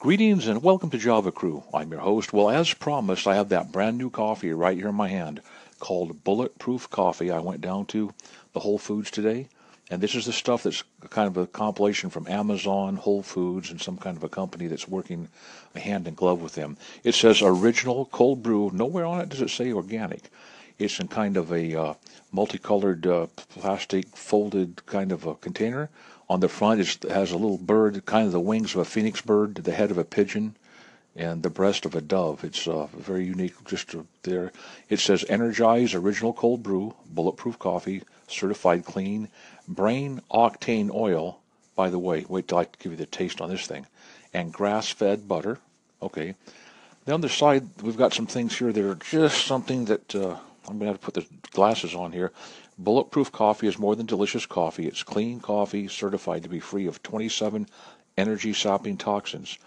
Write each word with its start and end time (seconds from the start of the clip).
Greetings 0.00 0.48
and 0.48 0.62
welcome 0.62 0.88
to 0.88 0.96
Java 0.96 1.30
Crew. 1.30 1.62
I'm 1.74 1.90
your 1.90 2.00
host. 2.00 2.32
Well, 2.32 2.48
as 2.48 2.72
promised, 2.72 3.26
I 3.26 3.34
have 3.34 3.50
that 3.50 3.70
brand 3.70 3.98
new 3.98 4.08
coffee 4.08 4.50
right 4.50 4.74
here 4.74 4.88
in 4.88 4.94
my 4.94 5.08
hand 5.08 5.42
called 5.78 6.24
Bulletproof 6.24 6.88
Coffee. 6.88 7.30
I 7.30 7.40
went 7.40 7.60
down 7.60 7.84
to 7.88 8.14
the 8.54 8.60
Whole 8.60 8.78
Foods 8.78 9.10
today, 9.10 9.48
and 9.90 10.00
this 10.00 10.14
is 10.14 10.24
the 10.24 10.32
stuff 10.32 10.62
that's 10.62 10.84
kind 11.10 11.28
of 11.28 11.36
a 11.36 11.46
compilation 11.46 12.08
from 12.08 12.26
Amazon, 12.28 12.96
Whole 12.96 13.22
Foods, 13.22 13.70
and 13.70 13.78
some 13.78 13.98
kind 13.98 14.16
of 14.16 14.24
a 14.24 14.30
company 14.30 14.68
that's 14.68 14.88
working 14.88 15.28
hand 15.76 16.08
in 16.08 16.14
glove 16.14 16.40
with 16.40 16.54
them. 16.54 16.78
It 17.04 17.14
says 17.14 17.42
original 17.42 18.06
cold 18.06 18.42
brew. 18.42 18.70
Nowhere 18.72 19.04
on 19.04 19.20
it 19.20 19.28
does 19.28 19.42
it 19.42 19.50
say 19.50 19.70
organic. 19.70 20.30
It's 20.78 20.98
in 20.98 21.08
kind 21.08 21.36
of 21.36 21.52
a 21.52 21.78
uh, 21.78 21.94
multicolored 22.32 23.06
uh, 23.06 23.26
plastic 23.36 24.16
folded 24.16 24.86
kind 24.86 25.12
of 25.12 25.26
a 25.26 25.34
container 25.34 25.90
on 26.30 26.38
the 26.38 26.48
front, 26.48 26.80
it 26.80 27.10
has 27.10 27.32
a 27.32 27.36
little 27.36 27.58
bird, 27.58 28.06
kind 28.06 28.24
of 28.24 28.30
the 28.30 28.38
wings 28.38 28.72
of 28.72 28.80
a 28.80 28.84
phoenix 28.84 29.20
bird, 29.20 29.56
the 29.56 29.72
head 29.72 29.90
of 29.90 29.98
a 29.98 30.04
pigeon, 30.04 30.54
and 31.16 31.42
the 31.42 31.50
breast 31.50 31.84
of 31.84 31.96
a 31.96 32.00
dove. 32.00 32.44
It's 32.44 32.68
uh, 32.68 32.86
very 32.96 33.24
unique. 33.24 33.54
Just 33.64 33.96
there, 34.22 34.52
it 34.88 35.00
says 35.00 35.24
Energize 35.28 35.92
Original 35.92 36.32
Cold 36.32 36.62
Brew, 36.62 36.94
Bulletproof 37.04 37.58
Coffee, 37.58 38.04
Certified 38.28 38.84
Clean, 38.84 39.28
Brain 39.66 40.20
Octane 40.30 40.94
Oil. 40.94 41.40
By 41.74 41.90
the 41.90 41.98
way, 41.98 42.24
wait 42.28 42.46
till 42.46 42.58
I 42.58 42.66
give 42.78 42.92
you 42.92 42.96
the 42.96 43.06
taste 43.06 43.40
on 43.40 43.50
this 43.50 43.66
thing, 43.66 43.86
and 44.32 44.52
grass-fed 44.52 45.26
butter. 45.26 45.58
Okay. 46.00 46.36
Then 47.06 47.14
on 47.14 47.20
the 47.22 47.28
side, 47.28 47.66
we've 47.82 47.96
got 47.96 48.14
some 48.14 48.26
things 48.26 48.56
here 48.56 48.72
that 48.72 48.88
are 48.88 48.94
just 48.94 49.46
something 49.46 49.86
that 49.86 50.14
uh, 50.14 50.36
I'm 50.68 50.78
going 50.78 50.86
to 50.86 50.92
have 50.92 51.00
to 51.00 51.04
put 51.04 51.14
the 51.14 51.26
glasses 51.52 51.94
on 51.94 52.12
here. 52.12 52.32
Bulletproof 52.78 53.32
coffee 53.32 53.66
is 53.66 53.78
more 53.78 53.96
than 53.96 54.06
delicious 54.06 54.46
coffee. 54.46 54.86
It's 54.86 55.02
clean 55.02 55.40
coffee 55.40 55.88
certified 55.88 56.42
to 56.42 56.48
be 56.48 56.60
free 56.60 56.86
of 56.86 57.02
27 57.02 57.66
energy 58.16 58.52
sapping 58.52 58.96
toxins, 58.96 59.58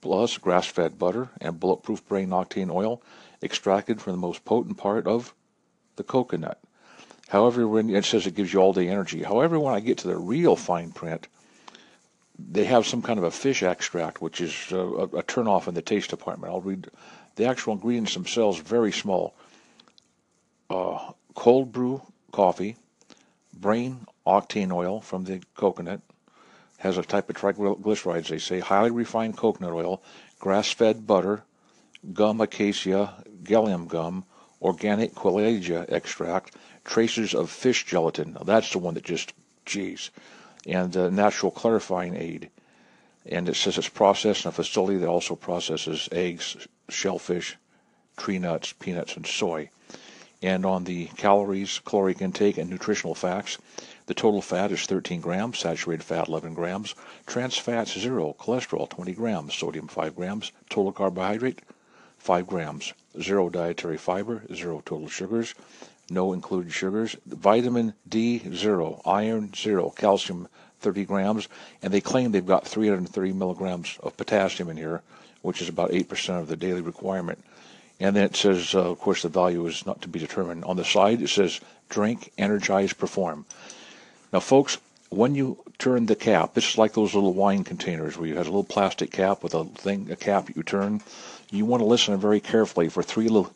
plus 0.00 0.38
grass 0.38 0.66
fed 0.66 0.98
butter 0.98 1.30
and 1.40 1.60
bulletproof 1.60 2.06
brain 2.06 2.30
octane 2.30 2.70
oil 2.70 3.02
extracted 3.42 4.00
from 4.00 4.12
the 4.12 4.18
most 4.18 4.44
potent 4.44 4.78
part 4.78 5.06
of 5.06 5.34
the 5.96 6.04
coconut. 6.04 6.60
However, 7.28 7.66
when 7.66 7.90
it 7.90 8.04
says 8.04 8.26
it 8.26 8.34
gives 8.34 8.52
you 8.52 8.60
all 8.60 8.72
day 8.72 8.88
energy, 8.88 9.22
however, 9.22 9.58
when 9.58 9.74
I 9.74 9.80
get 9.80 9.98
to 9.98 10.08
the 10.08 10.16
real 10.16 10.54
fine 10.54 10.92
print, 10.92 11.26
they 12.38 12.64
have 12.64 12.86
some 12.86 13.02
kind 13.02 13.18
of 13.18 13.24
a 13.24 13.30
fish 13.30 13.62
extract, 13.62 14.20
which 14.20 14.40
is 14.40 14.54
a, 14.70 14.78
a 14.78 15.22
turnoff 15.22 15.66
in 15.66 15.74
the 15.74 15.82
taste 15.82 16.10
department. 16.10 16.52
I'll 16.52 16.60
read 16.60 16.88
the 17.36 17.46
actual 17.46 17.72
ingredients 17.72 18.14
themselves, 18.14 18.58
very 18.58 18.92
small. 18.92 19.34
Uh, 20.68 21.12
cold 21.34 21.70
brew 21.72 22.02
coffee, 22.32 22.76
brain 23.54 24.06
octane 24.26 24.72
oil 24.72 25.00
from 25.00 25.24
the 25.24 25.40
coconut, 25.54 26.00
has 26.78 26.98
a 26.98 27.02
type 27.02 27.30
of 27.30 27.36
triglycerides, 27.36 28.28
they 28.28 28.38
say, 28.38 28.60
highly 28.60 28.90
refined 28.90 29.36
coconut 29.36 29.72
oil, 29.72 30.02
grass-fed 30.38 31.06
butter, 31.06 31.42
gum 32.12 32.40
acacia, 32.40 33.14
gellan 33.42 33.86
gum, 33.88 34.24
organic 34.60 35.14
quillaja 35.14 35.90
extract, 35.90 36.54
traces 36.84 37.34
of 37.34 37.50
fish 37.50 37.84
gelatin. 37.86 38.32
Now 38.34 38.42
that's 38.42 38.70
the 38.72 38.78
one 38.78 38.94
that 38.94 39.04
just, 39.04 39.32
geez, 39.64 40.10
and 40.66 40.96
uh, 40.96 41.10
natural 41.10 41.52
clarifying 41.52 42.16
aid. 42.16 42.50
And 43.24 43.48
it 43.48 43.56
says 43.56 43.78
it's 43.78 43.88
processed 43.88 44.44
in 44.44 44.48
a 44.50 44.52
facility 44.52 44.98
that 44.98 45.08
also 45.08 45.34
processes 45.34 46.08
eggs, 46.12 46.56
shellfish, 46.88 47.56
tree 48.16 48.38
nuts, 48.38 48.72
peanuts, 48.72 49.16
and 49.16 49.26
soy. 49.26 49.70
And 50.42 50.66
on 50.66 50.84
the 50.84 51.06
calories, 51.16 51.80
caloric 51.84 52.20
intake, 52.20 52.58
and 52.58 52.68
nutritional 52.68 53.14
facts, 53.14 53.58
the 54.06 54.14
total 54.14 54.42
fat 54.42 54.70
is 54.70 54.84
13 54.84 55.20
grams, 55.20 55.58
saturated 55.58 56.04
fat 56.04 56.28
11 56.28 56.54
grams, 56.54 56.94
trans 57.26 57.56
fats 57.56 57.98
0, 57.98 58.36
cholesterol 58.38 58.88
20 58.88 59.12
grams, 59.14 59.54
sodium 59.54 59.88
5 59.88 60.14
grams, 60.14 60.52
total 60.68 60.92
carbohydrate 60.92 61.60
5 62.18 62.46
grams, 62.46 62.92
0 63.20 63.48
dietary 63.50 63.96
fiber, 63.96 64.42
0 64.54 64.82
total 64.84 65.08
sugars, 65.08 65.54
no 66.10 66.32
included 66.32 66.72
sugars, 66.72 67.16
vitamin 67.26 67.94
D 68.08 68.42
0, 68.52 69.00
iron 69.04 69.52
0, 69.54 69.90
calcium 69.90 70.48
30 70.80 71.04
grams, 71.04 71.48
and 71.82 71.92
they 71.92 72.00
claim 72.00 72.30
they've 72.30 72.46
got 72.46 72.66
330 72.66 73.32
milligrams 73.32 73.98
of 74.02 74.16
potassium 74.16 74.68
in 74.68 74.76
here, 74.76 75.02
which 75.42 75.60
is 75.60 75.68
about 75.68 75.90
8% 75.90 76.38
of 76.38 76.48
the 76.48 76.56
daily 76.56 76.80
requirement. 76.80 77.42
And 77.98 78.14
then 78.14 78.24
it 78.24 78.36
says, 78.36 78.74
uh, 78.74 78.90
of 78.90 79.00
course, 79.00 79.22
the 79.22 79.28
value 79.28 79.66
is 79.66 79.86
not 79.86 80.02
to 80.02 80.08
be 80.08 80.18
determined. 80.18 80.64
On 80.64 80.76
the 80.76 80.84
side, 80.84 81.22
it 81.22 81.28
says, 81.28 81.60
drink, 81.88 82.32
energize, 82.36 82.92
perform. 82.92 83.46
Now, 84.32 84.40
folks, 84.40 84.78
when 85.08 85.34
you 85.34 85.58
turn 85.78 86.06
the 86.06 86.16
cap, 86.16 86.54
this 86.54 86.70
is 86.70 86.78
like 86.78 86.92
those 86.92 87.14
little 87.14 87.32
wine 87.32 87.64
containers 87.64 88.18
where 88.18 88.28
you 88.28 88.36
have 88.36 88.46
a 88.46 88.50
little 88.50 88.64
plastic 88.64 89.10
cap 89.10 89.42
with 89.42 89.54
a 89.54 89.64
thing, 89.64 90.10
a 90.10 90.16
cap 90.16 90.50
you 90.54 90.62
turn. 90.62 91.00
You 91.50 91.64
want 91.64 91.80
to 91.80 91.86
listen 91.86 92.18
very 92.18 92.40
carefully 92.40 92.88
for 92.88 93.02
three 93.02 93.28
little, 93.28 93.52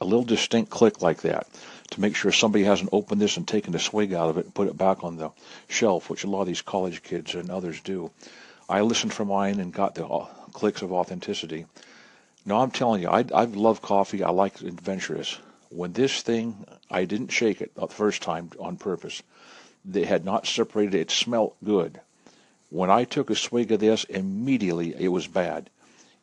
a 0.00 0.04
little 0.04 0.24
distinct 0.24 0.70
click 0.70 1.00
like 1.00 1.22
that 1.22 1.46
to 1.92 2.00
make 2.00 2.16
sure 2.16 2.32
somebody 2.32 2.64
hasn't 2.64 2.90
opened 2.92 3.20
this 3.20 3.36
and 3.36 3.46
taken 3.46 3.74
a 3.74 3.78
swig 3.78 4.12
out 4.12 4.28
of 4.28 4.38
it 4.38 4.46
and 4.46 4.54
put 4.54 4.68
it 4.68 4.76
back 4.76 5.04
on 5.04 5.16
the 5.16 5.30
shelf, 5.68 6.10
which 6.10 6.24
a 6.24 6.26
lot 6.26 6.40
of 6.40 6.46
these 6.46 6.62
college 6.62 7.02
kids 7.02 7.34
and 7.34 7.50
others 7.50 7.80
do. 7.80 8.10
I 8.68 8.80
listened 8.80 9.12
for 9.12 9.24
mine 9.24 9.60
and 9.60 9.72
got 9.72 9.94
the 9.94 10.06
uh, 10.06 10.26
clicks 10.52 10.82
of 10.82 10.92
authenticity. 10.92 11.66
No, 12.44 12.60
I'm 12.60 12.70
telling 12.70 13.02
you, 13.02 13.08
I, 13.08 13.24
I 13.32 13.44
love 13.44 13.82
coffee. 13.82 14.22
I 14.22 14.30
like 14.30 14.60
adventurous. 14.60 15.38
When 15.70 15.92
this 15.92 16.22
thing, 16.22 16.66
I 16.90 17.04
didn't 17.04 17.30
shake 17.32 17.60
it 17.60 17.74
the 17.74 17.86
first 17.86 18.22
time 18.22 18.50
on 18.58 18.76
purpose. 18.76 19.22
They 19.84 20.04
had 20.04 20.24
not 20.24 20.46
separated. 20.46 20.94
It 20.94 21.10
smelled 21.10 21.54
good. 21.64 22.00
When 22.70 22.90
I 22.90 23.04
took 23.04 23.30
a 23.30 23.36
swig 23.36 23.70
of 23.70 23.80
this, 23.80 24.04
immediately 24.04 24.94
it 24.98 25.08
was 25.08 25.26
bad. 25.26 25.70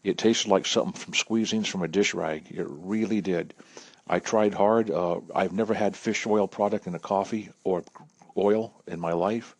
It 0.03 0.17
tasted 0.17 0.49
like 0.49 0.65
something 0.65 0.93
from 0.93 1.13
squeezings 1.13 1.67
from 1.67 1.83
a 1.83 1.87
dish 1.87 2.13
rag. 2.13 2.45
It 2.49 2.65
really 2.67 3.21
did. 3.21 3.53
I 4.07 4.19
tried 4.19 4.55
hard. 4.55 4.89
Uh, 4.89 5.19
I've 5.35 5.53
never 5.53 5.73
had 5.73 5.95
fish 5.95 6.25
oil 6.25 6.47
product 6.47 6.87
in 6.87 6.95
a 6.95 6.99
coffee 6.99 7.49
or 7.63 7.83
oil 8.35 8.73
in 8.87 8.99
my 8.99 9.13
life. 9.13 9.55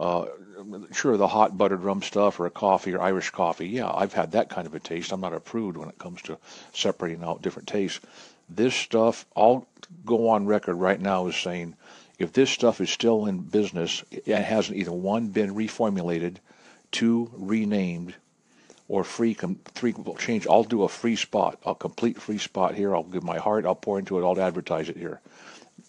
Uh, 0.00 0.24
sure, 0.92 1.18
the 1.18 1.28
hot 1.28 1.58
buttered 1.58 1.82
rum 1.82 2.00
stuff 2.00 2.40
or 2.40 2.46
a 2.46 2.50
coffee 2.50 2.94
or 2.94 3.02
Irish 3.02 3.28
coffee, 3.28 3.68
yeah, 3.68 3.92
I've 3.92 4.14
had 4.14 4.32
that 4.32 4.48
kind 4.48 4.66
of 4.66 4.74
a 4.74 4.80
taste. 4.80 5.12
I'm 5.12 5.20
not 5.20 5.34
a 5.34 5.40
prude 5.40 5.76
when 5.76 5.90
it 5.90 5.98
comes 5.98 6.22
to 6.22 6.38
separating 6.72 7.22
out 7.22 7.42
different 7.42 7.68
tastes. 7.68 8.00
This 8.48 8.74
stuff, 8.74 9.26
I'll 9.36 9.66
go 10.06 10.30
on 10.30 10.46
record 10.46 10.76
right 10.76 10.98
now 10.98 11.26
as 11.26 11.36
saying 11.36 11.76
if 12.18 12.32
this 12.32 12.48
stuff 12.48 12.80
is 12.80 12.88
still 12.88 13.26
in 13.26 13.40
business, 13.40 14.02
it 14.10 14.26
hasn't 14.26 14.78
either 14.78 14.90
one, 14.90 15.28
been 15.28 15.54
reformulated, 15.54 16.36
two, 16.90 17.30
renamed, 17.34 18.14
or 18.88 19.04
free, 19.04 19.34
three, 19.74 19.94
change. 20.18 20.46
I'll 20.46 20.64
do 20.64 20.82
a 20.82 20.88
free 20.88 21.16
spot, 21.16 21.58
a 21.66 21.74
complete 21.74 22.18
free 22.18 22.38
spot 22.38 22.74
here. 22.74 22.94
I'll 22.94 23.02
give 23.02 23.22
my 23.22 23.36
heart, 23.36 23.66
I'll 23.66 23.74
pour 23.74 23.98
into 23.98 24.18
it, 24.18 24.24
I'll 24.24 24.40
advertise 24.40 24.88
it 24.88 24.96
here. 24.96 25.20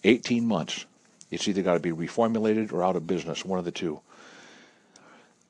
18 0.04 0.46
months. 0.46 0.84
It's 1.32 1.48
either 1.48 1.62
got 1.62 1.74
to 1.74 1.80
be 1.80 1.92
reformulated 1.92 2.72
or 2.72 2.84
out 2.84 2.94
of 2.94 3.06
business, 3.06 3.42
one 3.42 3.58
of 3.58 3.64
the 3.64 3.72
two. 3.72 4.00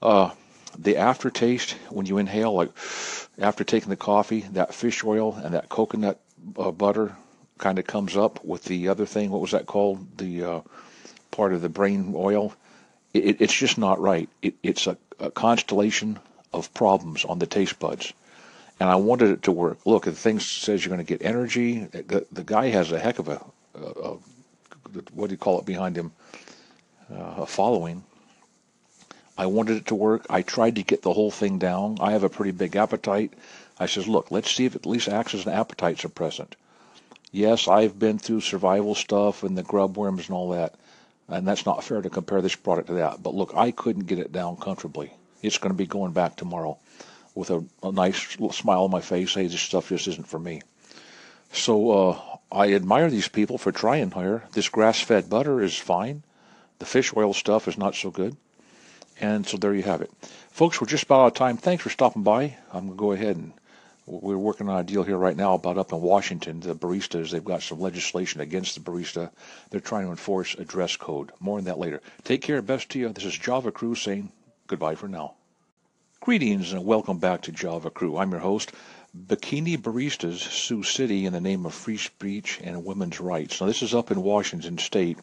Uh, 0.00 0.30
the 0.78 0.96
aftertaste 0.96 1.72
when 1.90 2.06
you 2.06 2.18
inhale, 2.18 2.54
like 2.54 2.70
after 3.38 3.64
taking 3.64 3.90
the 3.90 3.96
coffee, 3.96 4.42
that 4.52 4.74
fish 4.74 5.04
oil 5.04 5.34
and 5.34 5.54
that 5.54 5.68
coconut 5.68 6.20
uh, 6.56 6.70
butter 6.70 7.16
kind 7.58 7.80
of 7.80 7.86
comes 7.86 8.16
up 8.16 8.44
with 8.44 8.64
the 8.64 8.88
other 8.88 9.04
thing. 9.04 9.30
What 9.30 9.40
was 9.40 9.50
that 9.50 9.66
called? 9.66 10.18
The 10.18 10.44
uh, 10.44 10.60
part 11.32 11.52
of 11.52 11.62
the 11.62 11.68
brain 11.68 12.14
oil. 12.16 12.54
It, 13.12 13.40
it's 13.40 13.54
just 13.54 13.76
not 13.76 14.00
right. 14.00 14.28
It, 14.40 14.54
it's 14.62 14.86
a, 14.86 14.96
a, 15.18 15.32
constellation 15.32 16.20
of 16.52 16.72
problems 16.74 17.24
on 17.24 17.40
the 17.40 17.46
taste 17.46 17.80
buds. 17.80 18.12
And 18.78 18.88
I 18.88 18.96
wanted 18.96 19.30
it 19.30 19.42
to 19.44 19.52
work. 19.52 19.78
Look, 19.84 20.04
the 20.04 20.12
thing 20.12 20.38
says 20.38 20.84
you're 20.84 20.94
going 20.94 21.04
to 21.04 21.18
get 21.18 21.26
energy. 21.26 21.80
The, 21.80 22.44
guy 22.44 22.68
has 22.68 22.90
a 22.90 22.98
heck 22.98 23.18
of 23.18 23.28
a, 23.28 23.44
a 23.74 24.16
what 25.14 25.28
do 25.28 25.32
you 25.32 25.38
call 25.38 25.58
it 25.58 25.66
behind 25.66 25.96
him, 25.96 26.12
uh, 27.10 27.42
a 27.42 27.46
following. 27.46 28.04
I 29.36 29.46
wanted 29.46 29.78
it 29.78 29.86
to 29.86 29.94
work. 29.94 30.26
I 30.28 30.42
tried 30.42 30.76
to 30.76 30.82
get 30.82 31.02
the 31.02 31.12
whole 31.12 31.30
thing 31.30 31.58
down. 31.58 31.98
I 32.00 32.12
have 32.12 32.22
a 32.22 32.28
pretty 32.28 32.52
big 32.52 32.76
appetite. 32.76 33.32
I 33.78 33.86
says, 33.86 34.06
look, 34.06 34.30
let's 34.30 34.50
see 34.50 34.66
if 34.66 34.76
at 34.76 34.86
least 34.86 35.08
acts 35.08 35.34
as 35.34 35.46
an 35.46 35.52
appetite 35.52 35.96
suppressant. 35.96 36.52
Yes, 37.30 37.66
I've 37.66 37.98
been 37.98 38.18
through 38.18 38.42
survival 38.42 38.94
stuff 38.94 39.42
and 39.42 39.56
the 39.56 39.62
grub 39.62 39.96
worms 39.96 40.28
and 40.28 40.36
all 40.36 40.50
that, 40.50 40.74
and 41.28 41.48
that's 41.48 41.64
not 41.64 41.82
fair 41.82 42.02
to 42.02 42.10
compare 42.10 42.42
this 42.42 42.54
product 42.54 42.88
to 42.88 42.94
that. 42.94 43.22
But 43.22 43.34
look, 43.34 43.54
I 43.56 43.70
couldn't 43.70 44.06
get 44.06 44.18
it 44.18 44.32
down 44.32 44.56
comfortably. 44.56 45.12
It's 45.40 45.58
going 45.58 45.72
to 45.72 45.76
be 45.76 45.86
going 45.86 46.12
back 46.12 46.36
tomorrow 46.36 46.78
with 47.34 47.50
a, 47.50 47.64
a 47.82 47.90
nice 47.90 48.36
smile 48.52 48.84
on 48.84 48.90
my 48.90 49.00
face. 49.00 49.34
Hey, 49.34 49.46
this 49.46 49.60
stuff 49.60 49.88
just 49.88 50.08
isn't 50.08 50.28
for 50.28 50.38
me. 50.38 50.60
So 51.52 51.90
uh, 51.90 52.20
I 52.50 52.72
admire 52.72 53.10
these 53.10 53.28
people 53.28 53.58
for 53.58 53.72
trying 53.72 54.10
here. 54.10 54.44
This 54.52 54.68
grass-fed 54.68 55.28
butter 55.28 55.60
is 55.60 55.76
fine. 55.76 56.22
The 56.78 56.86
fish 56.86 57.14
oil 57.14 57.34
stuff 57.34 57.68
is 57.68 57.78
not 57.78 57.94
so 57.94 58.10
good. 58.10 58.36
And 59.20 59.46
so 59.46 59.56
there 59.56 59.74
you 59.74 59.82
have 59.82 60.00
it. 60.00 60.10
Folks, 60.50 60.80
we're 60.80 60.86
just 60.86 61.04
about 61.04 61.20
out 61.20 61.26
of 61.28 61.34
time. 61.34 61.56
Thanks 61.58 61.82
for 61.82 61.90
stopping 61.90 62.22
by. 62.22 62.56
I'm 62.72 62.86
going 62.86 62.90
to 62.90 62.96
go 62.96 63.12
ahead 63.12 63.36
and 63.36 63.52
we're 64.06 64.36
working 64.36 64.68
on 64.68 64.80
a 64.80 64.82
deal 64.82 65.04
here 65.04 65.16
right 65.16 65.36
now 65.36 65.54
about 65.54 65.78
up 65.78 65.92
in 65.92 66.00
Washington. 66.00 66.60
The 66.60 66.74
baristas, 66.74 67.30
they've 67.30 67.44
got 67.44 67.62
some 67.62 67.80
legislation 67.80 68.40
against 68.40 68.74
the 68.74 68.80
barista. 68.80 69.30
They're 69.70 69.80
trying 69.80 70.06
to 70.06 70.10
enforce 70.10 70.54
a 70.54 70.64
dress 70.64 70.96
code. 70.96 71.30
More 71.38 71.58
on 71.58 71.64
that 71.64 71.78
later. 71.78 72.00
Take 72.24 72.42
care. 72.42 72.60
Best 72.62 72.88
to 72.90 72.98
you. 72.98 73.10
This 73.10 73.24
is 73.24 73.38
Java 73.38 73.70
Crew 73.70 73.94
saying 73.94 74.32
goodbye 74.66 74.96
for 74.96 75.06
now. 75.06 75.34
Greetings 76.20 76.72
and 76.72 76.84
welcome 76.84 77.18
back 77.18 77.42
to 77.42 77.52
Java 77.52 77.90
Crew. 77.90 78.16
I'm 78.16 78.30
your 78.30 78.40
host. 78.40 78.72
Bikini 79.14 79.76
baristas 79.76 80.38
sue 80.38 80.82
city 80.82 81.26
in 81.26 81.34
the 81.34 81.40
name 81.40 81.66
of 81.66 81.74
free 81.74 81.98
speech 81.98 82.58
and 82.64 82.82
women's 82.82 83.20
rights. 83.20 83.60
Now, 83.60 83.66
this 83.66 83.82
is 83.82 83.94
up 83.94 84.10
in 84.10 84.22
Washington 84.22 84.78
State. 84.78 85.18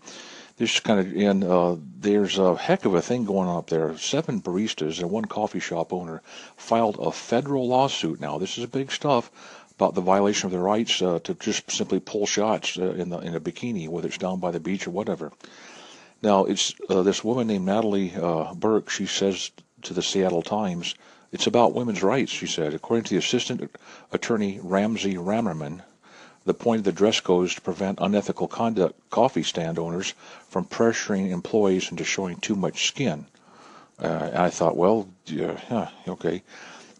This 0.57 0.79
kind 0.79 0.99
of 0.99 1.11
in 1.11 1.43
uh, 1.43 1.75
there's 1.99 2.37
a 2.37 2.55
heck 2.55 2.85
of 2.85 2.93
a 2.93 3.01
thing 3.01 3.25
going 3.25 3.47
on 3.47 3.57
up 3.57 3.69
there. 3.71 3.97
Seven 3.97 4.41
baristas 4.41 4.99
and 4.99 5.09
one 5.09 5.25
coffee 5.25 5.59
shop 5.59 5.91
owner 5.91 6.21
filed 6.55 6.97
a 6.99 7.11
federal 7.11 7.67
lawsuit. 7.67 8.19
Now, 8.19 8.37
this 8.37 8.59
is 8.59 8.65
big 8.67 8.91
stuff 8.91 9.31
about 9.71 9.95
the 9.95 10.01
violation 10.01 10.45
of 10.45 10.51
their 10.51 10.61
rights 10.61 11.01
uh, 11.01 11.17
to 11.23 11.33
just 11.33 11.71
simply 11.71 11.99
pull 11.99 12.27
shots 12.27 12.77
uh, 12.77 12.91
in 12.91 13.09
the 13.09 13.17
in 13.19 13.33
a 13.33 13.39
bikini, 13.39 13.89
whether 13.89 14.07
it's 14.07 14.19
down 14.19 14.39
by 14.39 14.51
the 14.51 14.59
beach 14.59 14.85
or 14.85 14.91
whatever. 14.91 15.31
Now, 16.21 16.45
it's 16.45 16.75
uh, 16.89 17.01
this 17.01 17.23
woman 17.23 17.47
named 17.47 17.65
Natalie 17.65 18.13
uh, 18.13 18.53
Bjerke. 18.53 18.89
She 18.89 19.07
says 19.07 19.49
to 19.83 19.95
the 19.95 20.03
Seattle 20.03 20.43
Times, 20.43 20.93
it's 21.31 21.47
about 21.47 21.73
women's 21.73 22.03
rights, 22.03 22.31
she 22.31 22.47
said. 22.47 22.73
According 22.73 23.05
to 23.05 23.09
the 23.11 23.19
assistant 23.19 23.71
attorney 24.11 24.59
Ramsey 24.61 25.15
Ramerman, 25.15 25.81
the 26.45 26.53
point 26.53 26.79
of 26.79 26.85
the 26.85 26.91
dress 26.91 27.19
code 27.19 27.45
is 27.45 27.55
to 27.55 27.61
prevent 27.61 27.99
unethical 28.01 28.47
conduct 28.47 29.09
coffee 29.09 29.43
stand 29.43 29.77
owners 29.77 30.13
from 30.49 30.65
pressuring 30.65 31.29
employees 31.29 31.91
into 31.91 32.03
showing 32.03 32.37
too 32.37 32.55
much 32.55 32.87
skin. 32.87 33.25
Uh, 33.99 34.31
I 34.33 34.49
thought, 34.49 34.77
well, 34.77 35.07
yeah, 35.25 35.89
okay. 36.07 36.41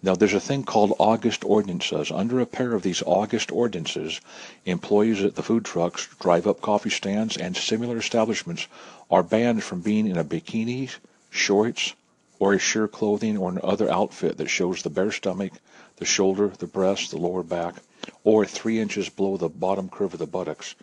Now, 0.02 0.16
there's 0.16 0.34
a 0.34 0.40
thing 0.40 0.64
called 0.64 0.96
August 0.98 1.44
ordinances. 1.44 2.12
Under 2.12 2.40
a 2.40 2.46
pair 2.46 2.74
of 2.74 2.84
these 2.84 3.04
August 3.06 3.52
ordinances, 3.52 4.22
employees 4.66 5.24
at 5.24 5.36
the 5.36 5.44
food 5.44 5.66
trucks, 5.66 6.08
drive 6.22 6.48
up 6.48 6.62
coffee 6.62 6.90
stands, 6.90 7.36
and 7.36 7.58
similar 7.58 7.98
establishments 7.98 8.68
are 9.12 9.24
banned 9.24 9.64
from 9.64 9.82
being 9.82 10.08
in 10.08 10.18
a 10.18 10.24
bikini, 10.24 10.90
shorts, 11.30 11.94
or 12.40 12.54
a 12.54 12.60
sheer 12.60 12.88
clothing 12.88 13.38
or 13.38 13.60
other 13.64 13.92
outfit 13.92 14.38
that 14.38 14.50
shows 14.50 14.82
the 14.82 14.90
bare 14.90 15.12
stomach, 15.12 15.54
the 15.98 16.06
shoulder, 16.06 16.48
the 16.48 16.68
breast, 16.68 17.12
the 17.12 17.18
lower 17.18 17.44
back, 17.44 17.76
or 18.24 18.46
three 18.46 18.80
inches 18.80 19.10
below 19.10 19.38
the 19.38 19.50
bottom 19.50 19.90
curve 19.90 20.14
of 20.14 20.20
the 20.20 20.26
buttocks. 20.26 20.76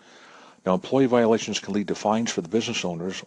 Now, 0.65 0.75
employee 0.75 1.07
violations 1.07 1.61
can 1.61 1.75
lead 1.75 1.89
to 1.89 1.95
fines 1.95 2.31
for 2.31 2.43
the 2.43 2.49
business 2.49 2.85
owners. 2.85 3.23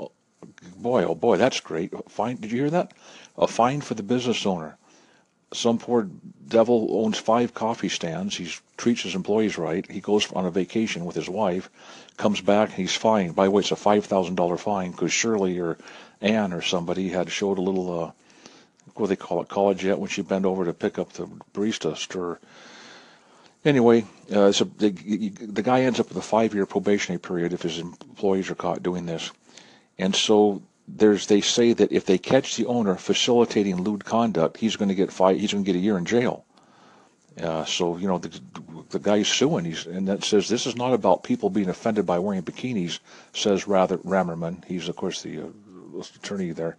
Boy, 0.77 1.03
oh 1.03 1.15
boy, 1.15 1.37
that's 1.37 1.59
great. 1.59 1.93
Fine. 2.09 2.37
Did 2.37 2.51
you 2.51 2.59
hear 2.59 2.69
that? 2.69 2.93
A 3.37 3.47
fine 3.47 3.81
for 3.81 3.93
the 3.93 4.03
business 4.03 4.45
owner. 4.45 4.77
Some 5.53 5.79
poor 5.79 6.07
devil 6.47 7.03
owns 7.03 7.17
five 7.17 7.53
coffee 7.53 7.89
stands. 7.89 8.37
He 8.37 8.51
treats 8.77 9.01
his 9.01 9.15
employees 9.15 9.57
right. 9.57 9.89
He 9.89 9.99
goes 9.99 10.31
on 10.31 10.45
a 10.45 10.51
vacation 10.51 11.05
with 11.05 11.15
his 11.15 11.29
wife, 11.29 11.69
comes 12.17 12.41
back, 12.41 12.71
he's 12.71 12.95
fined. 12.95 13.35
By 13.35 13.45
the 13.45 13.51
way, 13.51 13.61
it's 13.61 13.71
a 13.71 13.75
five 13.75 14.05
thousand 14.05 14.35
dollar 14.35 14.57
fine 14.57 14.91
because 14.91 15.11
Shirley 15.11 15.59
or 15.59 15.77
Ann 16.21 16.53
or 16.53 16.61
somebody 16.61 17.09
had 17.09 17.31
showed 17.31 17.57
a 17.57 17.61
little 17.61 18.03
uh, 18.03 18.11
what 18.93 19.05
do 19.05 19.07
they 19.07 19.15
call 19.15 19.41
it, 19.41 19.47
college 19.47 19.83
yet 19.83 19.99
when 19.99 20.09
she 20.09 20.21
bent 20.21 20.45
over 20.45 20.65
to 20.65 20.73
pick 20.73 20.99
up 20.99 21.13
the 21.13 21.25
barista 21.53 21.95
stir. 21.95 22.37
Anyway, 23.65 24.05
uh, 24.31 24.51
so 24.51 24.65
the, 24.65 24.89
the 24.89 25.61
guy 25.61 25.81
ends 25.81 25.99
up 25.99 26.07
with 26.07 26.17
a 26.17 26.21
five-year 26.21 26.65
probationary 26.65 27.19
period 27.19 27.53
if 27.53 27.61
his 27.61 27.79
employees 27.79 28.49
are 28.49 28.55
caught 28.55 28.81
doing 28.83 29.05
this. 29.05 29.31
And 29.97 30.15
so 30.15 30.61
there's 30.97 31.27
they 31.27 31.41
say 31.41 31.73
that 31.73 31.91
if 31.91 32.05
they 32.05 32.17
catch 32.17 32.55
the 32.55 32.65
owner 32.65 32.95
facilitating 32.95 33.81
lewd 33.81 34.05
conduct, 34.05 34.57
he's 34.57 34.75
going 34.75 34.89
to 34.89 34.95
get 34.95 35.11
five, 35.11 35.39
he's 35.39 35.53
going 35.53 35.63
to 35.63 35.71
get 35.71 35.77
a 35.77 35.83
year 35.83 35.97
in 35.97 36.05
jail. 36.05 36.45
Uh, 37.41 37.63
so 37.63 37.97
you 37.97 38.07
know 38.07 38.17
the, 38.17 38.39
the 38.89 38.99
guy's 38.99 39.27
suing, 39.27 39.65
he's, 39.65 39.85
and 39.85 40.07
that 40.07 40.23
says 40.23 40.49
this 40.49 40.65
is 40.65 40.75
not 40.75 40.93
about 40.93 41.23
people 41.23 41.49
being 41.49 41.69
offended 41.69 42.05
by 42.05 42.19
wearing 42.19 42.43
bikinis. 42.43 42.99
Says 43.33 43.67
rather 43.67 43.97
Ramerman, 43.99 44.65
he's 44.65 44.89
of 44.89 44.95
course 44.95 45.21
the 45.21 45.41
uh, 45.41 46.03
attorney 46.15 46.51
there. 46.51 46.77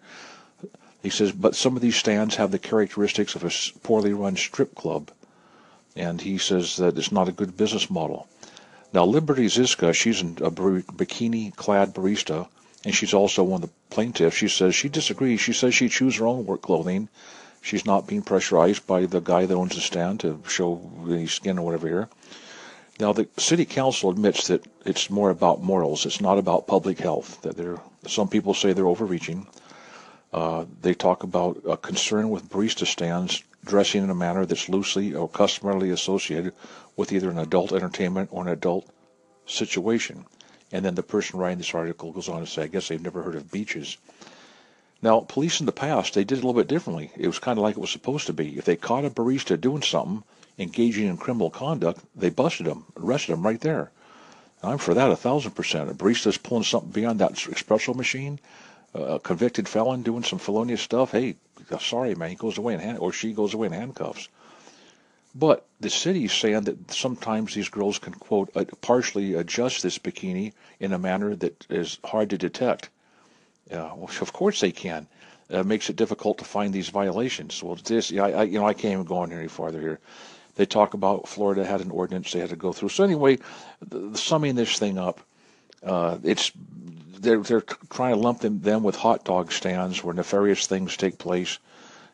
He 1.02 1.10
says, 1.10 1.32
but 1.32 1.54
some 1.54 1.76
of 1.76 1.82
these 1.82 1.96
stands 1.96 2.36
have 2.36 2.50
the 2.50 2.58
characteristics 2.58 3.34
of 3.34 3.44
a 3.44 3.50
poorly 3.82 4.12
run 4.12 4.36
strip 4.36 4.74
club. 4.74 5.10
And 5.96 6.20
he 6.20 6.36
says 6.36 6.76
that 6.76 6.98
it's 6.98 7.10
not 7.10 7.28
a 7.28 7.32
good 7.32 7.56
business 7.56 7.88
model. 7.88 8.28
Now, 8.92 9.04
Liberty 9.04 9.48
Ziska, 9.48 9.92
she's 9.92 10.20
a 10.20 10.24
bikini 10.50 11.54
clad 11.56 11.94
barista, 11.94 12.48
and 12.84 12.94
she's 12.94 13.14
also 13.14 13.42
one 13.42 13.62
of 13.62 13.68
the 13.68 13.74
plaintiffs. 13.90 14.36
She 14.36 14.48
says 14.48 14.74
she 14.74 14.88
disagrees. 14.88 15.40
She 15.40 15.52
says 15.52 15.74
she 15.74 15.88
chooses 15.88 16.20
her 16.20 16.26
own 16.26 16.46
work 16.46 16.62
clothing. 16.62 17.08
She's 17.62 17.84
not 17.84 18.06
being 18.06 18.22
pressurized 18.22 18.86
by 18.86 19.04
the 19.04 19.20
guy 19.20 19.44
that 19.44 19.54
owns 19.54 19.74
the 19.74 19.82
stand 19.82 20.20
to 20.20 20.42
show 20.48 20.80
any 21.06 21.26
skin 21.26 21.58
or 21.58 21.66
whatever 21.66 21.88
here. 21.88 22.08
Now, 22.98 23.12
the 23.12 23.28
city 23.38 23.64
council 23.64 24.10
admits 24.10 24.46
that 24.48 24.66
it's 24.84 25.10
more 25.10 25.30
about 25.30 25.62
morals. 25.62 26.06
It's 26.06 26.20
not 26.20 26.38
about 26.38 26.66
public 26.66 26.98
health. 26.98 27.40
That 27.42 27.56
there, 27.56 27.78
some 28.06 28.28
people 28.28 28.54
say 28.54 28.72
they're 28.72 28.86
overreaching. 28.86 29.46
Uh, 30.32 30.64
they 30.80 30.94
talk 30.94 31.22
about 31.22 31.62
a 31.68 31.76
concern 31.76 32.30
with 32.30 32.48
barista 32.48 32.86
stands 32.86 33.42
dressing 33.64 34.04
in 34.04 34.10
a 34.10 34.14
manner 34.14 34.46
that's 34.46 34.68
loosely 34.68 35.14
or 35.14 35.28
customarily 35.28 35.90
associated 35.90 36.52
with 36.96 37.12
either 37.12 37.30
an 37.30 37.38
adult 37.38 37.72
entertainment 37.72 38.28
or 38.32 38.42
an 38.42 38.52
adult 38.52 38.88
situation. 39.46 40.24
And 40.72 40.84
then 40.84 40.94
the 40.94 41.02
person 41.02 41.38
writing 41.38 41.58
this 41.58 41.74
article 41.74 42.12
goes 42.12 42.28
on 42.28 42.40
to 42.40 42.46
say, 42.46 42.62
I 42.62 42.68
guess 42.68 42.88
they've 42.88 43.02
never 43.02 43.22
heard 43.22 43.34
of 43.34 43.50
beaches. 43.50 43.96
Now, 45.02 45.20
police 45.20 45.60
in 45.60 45.66
the 45.66 45.72
past, 45.72 46.14
they 46.14 46.24
did 46.24 46.38
it 46.38 46.44
a 46.44 46.46
little 46.46 46.60
bit 46.60 46.68
differently. 46.68 47.10
It 47.16 47.26
was 47.26 47.38
kind 47.38 47.58
of 47.58 47.62
like 47.62 47.76
it 47.76 47.80
was 47.80 47.90
supposed 47.90 48.26
to 48.26 48.32
be. 48.32 48.58
If 48.58 48.66
they 48.66 48.76
caught 48.76 49.04
a 49.04 49.10
barista 49.10 49.60
doing 49.60 49.82
something, 49.82 50.22
engaging 50.58 51.08
in 51.08 51.16
criminal 51.16 51.50
conduct, 51.50 52.00
they 52.14 52.28
busted 52.28 52.66
him, 52.66 52.84
arrested 52.96 53.32
him 53.32 53.42
right 53.42 53.60
there. 53.60 53.90
I'm 54.62 54.78
for 54.78 54.92
that 54.92 55.10
a 55.10 55.16
thousand 55.16 55.52
percent. 55.52 55.90
A 55.90 55.94
barista's 55.94 56.36
pulling 56.36 56.64
something 56.64 56.90
beyond 56.90 57.18
that 57.20 57.32
espresso 57.32 57.94
machine, 57.94 58.38
a 58.92 59.18
convicted 59.18 59.68
felon 59.68 60.02
doing 60.02 60.22
some 60.22 60.38
felonious 60.38 60.82
stuff, 60.82 61.12
hey, 61.12 61.36
sorry, 61.80 62.14
man, 62.14 62.30
he 62.30 62.36
goes 62.36 62.58
away 62.58 62.74
in 62.74 62.80
hand, 62.80 62.98
or 62.98 63.12
she 63.12 63.32
goes 63.32 63.54
away 63.54 63.68
in 63.68 63.72
handcuffs. 63.72 64.28
But 65.34 65.64
the 65.78 65.90
city's 65.90 66.32
saying 66.32 66.62
that 66.62 66.90
sometimes 66.90 67.54
these 67.54 67.68
girls 67.68 67.98
can, 67.98 68.14
quote, 68.14 68.50
partially 68.80 69.34
adjust 69.34 69.82
this 69.82 69.98
bikini 69.98 70.52
in 70.80 70.92
a 70.92 70.98
manner 70.98 71.36
that 71.36 71.66
is 71.70 71.98
hard 72.04 72.30
to 72.30 72.38
detect. 72.38 72.90
Uh, 73.72 73.90
of 74.20 74.32
course 74.32 74.60
they 74.60 74.72
can. 74.72 75.06
It 75.48 75.66
makes 75.66 75.90
it 75.90 75.96
difficult 75.96 76.38
to 76.38 76.44
find 76.44 76.72
these 76.72 76.88
violations. 76.88 77.62
Well, 77.62 77.76
this, 77.76 78.12
I, 78.12 78.30
I, 78.30 78.42
you 78.44 78.58
know, 78.58 78.66
I 78.66 78.74
can't 78.74 78.92
even 78.92 79.04
go 79.04 79.18
on 79.18 79.32
any 79.32 79.48
farther 79.48 79.80
here. 79.80 79.98
They 80.56 80.66
talk 80.66 80.94
about 80.94 81.28
Florida 81.28 81.64
had 81.64 81.80
an 81.80 81.90
ordinance 81.90 82.32
they 82.32 82.40
had 82.40 82.50
to 82.50 82.56
go 82.56 82.72
through. 82.72 82.90
So 82.90 83.04
anyway, 83.04 83.38
the, 83.88 84.16
summing 84.16 84.56
this 84.56 84.78
thing 84.78 84.98
up, 84.98 85.20
uh, 85.82 86.18
it's 86.22 86.52
they're 87.18 87.40
they're 87.40 87.62
trying 87.90 88.14
to 88.14 88.20
lump 88.20 88.40
them, 88.40 88.60
them 88.60 88.82
with 88.82 88.96
hot 88.96 89.24
dog 89.24 89.52
stands 89.52 90.02
where 90.02 90.14
nefarious 90.14 90.66
things 90.66 90.96
take 90.96 91.18
place, 91.18 91.58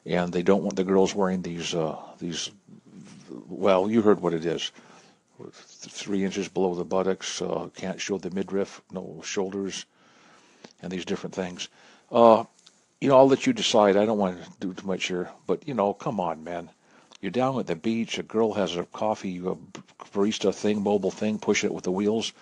and 0.05 0.33
they 0.33 0.43
don't 0.43 0.63
want 0.63 0.77
the 0.77 0.85
girls 0.85 1.15
wearing 1.15 1.43
these 1.43 1.75
uh, 1.75 1.97
these. 2.19 2.51
Well, 3.49 3.91
you 3.91 4.03
heard 4.03 4.21
what 4.21 4.35
it 4.35 4.45
is. 4.45 4.73
Three 5.53 6.25
inches 6.25 6.49
below 6.49 6.75
the 6.75 6.85
buttocks, 6.85 7.41
uh, 7.41 7.69
can't 7.75 8.01
show 8.01 8.19
the 8.19 8.31
midriff, 8.31 8.83
no 8.91 9.21
shoulders, 9.23 9.85
and 10.83 10.91
these 10.91 11.05
different 11.05 11.35
things. 11.35 11.69
Uh, 12.11 12.45
you 13.01 13.09
know, 13.09 13.19
I'll 13.19 13.29
let 13.29 13.47
you 13.47 13.53
decide. 13.53 13.97
I 13.97 14.07
don't 14.07 14.19
want 14.19 14.43
to 14.43 14.51
do 14.59 14.73
too 14.73 14.87
much 14.87 15.07
here, 15.07 15.31
but 15.47 15.69
you 15.69 15.75
know, 15.75 15.93
come 15.93 16.19
on, 16.19 16.43
man. 16.43 16.71
You're 17.21 17.31
down 17.31 17.59
at 17.59 17.67
the 17.67 17.77
beach. 17.77 18.19
A 18.19 18.23
girl 18.23 18.55
has 18.55 18.77
a 18.77 18.85
coffee 18.85 19.39
a 19.39 19.55
barista 20.13 20.55
thing, 20.55 20.83
mobile 20.83 21.11
thing, 21.11 21.39
push 21.39 21.65
it 21.65 21.73
with 21.73 21.85
the 21.85 21.93
wheels. 21.93 22.33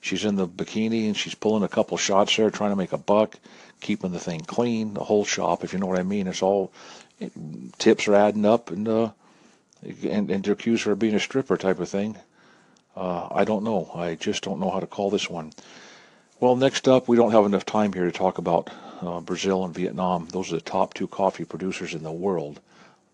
She's 0.00 0.24
in 0.24 0.36
the 0.36 0.48
bikini 0.48 1.06
and 1.06 1.16
she's 1.16 1.34
pulling 1.34 1.62
a 1.62 1.68
couple 1.68 1.96
shots 1.96 2.36
there, 2.36 2.50
trying 2.50 2.70
to 2.70 2.76
make 2.76 2.92
a 2.92 2.98
buck, 2.98 3.38
keeping 3.80 4.12
the 4.12 4.18
thing 4.18 4.40
clean. 4.40 4.94
The 4.94 5.04
whole 5.04 5.24
shop, 5.24 5.64
if 5.64 5.72
you 5.72 5.78
know 5.78 5.86
what 5.86 5.98
I 5.98 6.02
mean, 6.02 6.26
it's 6.26 6.42
all 6.42 6.72
it, 7.20 7.32
tips 7.78 8.08
are 8.08 8.14
adding 8.14 8.44
up, 8.44 8.70
and 8.70 8.88
uh, 8.88 9.10
and 9.82 10.30
and 10.30 10.44
to 10.44 10.52
accuse 10.52 10.82
her 10.82 10.92
of 10.92 10.98
being 10.98 11.14
a 11.14 11.20
stripper 11.20 11.56
type 11.56 11.80
of 11.80 11.88
thing. 11.88 12.16
Uh, 12.96 13.28
I 13.30 13.44
don't 13.44 13.64
know. 13.64 13.90
I 13.94 14.14
just 14.14 14.42
don't 14.42 14.60
know 14.60 14.70
how 14.70 14.80
to 14.80 14.86
call 14.86 15.10
this 15.10 15.30
one. 15.30 15.52
Well, 16.40 16.56
next 16.56 16.88
up, 16.88 17.08
we 17.08 17.16
don't 17.16 17.32
have 17.32 17.46
enough 17.46 17.64
time 17.64 17.92
here 17.92 18.04
to 18.04 18.12
talk 18.12 18.38
about 18.38 18.70
uh, 19.00 19.20
Brazil 19.20 19.64
and 19.64 19.74
Vietnam. 19.74 20.28
Those 20.28 20.52
are 20.52 20.56
the 20.56 20.60
top 20.60 20.92
two 20.92 21.06
coffee 21.06 21.44
producers 21.44 21.94
in 21.94 22.02
the 22.02 22.12
world. 22.12 22.60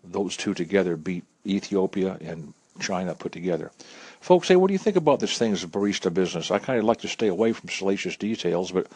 Those 0.03 0.35
two 0.35 0.53
together 0.53 0.97
beat 0.97 1.23
Ethiopia 1.45 2.17
and 2.21 2.53
China 2.79 3.13
put 3.13 3.31
together. 3.31 3.71
Folks 4.19 4.47
say, 4.47 4.55
what 4.55 4.67
do 4.67 4.73
you 4.73 4.79
think 4.79 4.95
about 4.95 5.19
this 5.19 5.37
thing 5.37 5.53
as 5.53 5.63
a 5.63 5.67
barista 5.67 6.13
business? 6.13 6.51
I 6.51 6.59
kind 6.59 6.79
of 6.79 6.85
like 6.85 7.01
to 7.01 7.07
stay 7.07 7.27
away 7.27 7.53
from 7.53 7.69
salacious 7.69 8.17
details, 8.17 8.71
but 8.71 8.87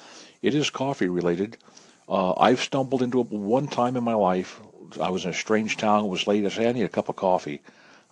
it 0.42 0.56
is 0.56 0.70
coffee 0.70 1.08
related. 1.08 1.58
Uh, 2.10 2.34
I've 2.34 2.60
stumbled 2.60 3.02
into 3.02 3.22
it 3.22 3.32
one 3.32 3.68
time 3.68 3.96
in 3.96 4.04
my 4.04 4.16
life. 4.16 4.60
I 5.02 5.10
was 5.10 5.26
in 5.26 5.32
a 5.32 5.34
strange 5.34 5.78
town. 5.78 6.06
It 6.06 6.10
was 6.10 6.28
late. 6.28 6.46
I 6.46 6.50
said, 6.50 6.68
I 6.68 6.72
need 6.72 6.84
a 6.84 6.90
cup 6.90 7.10
of 7.10 7.16
coffee. 7.16 7.62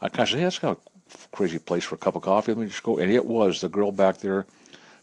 I 0.01 0.09
kind 0.09 0.21
of 0.21 0.29
said, 0.29 0.37
hey, 0.39 0.43
that's 0.43 0.59
kind 0.59 0.75
of 0.75 0.81
a 1.13 1.35
crazy 1.35 1.59
place 1.59 1.83
for 1.83 1.95
a 1.95 1.99
cup 1.99 2.15
of 2.15 2.23
coffee. 2.23 2.53
Let 2.53 2.61
me 2.61 2.67
just 2.67 2.83
go. 2.83 2.97
And 2.97 3.11
it 3.11 3.25
was 3.25 3.61
the 3.61 3.69
girl 3.69 3.91
back 3.91 4.17
there. 4.17 4.45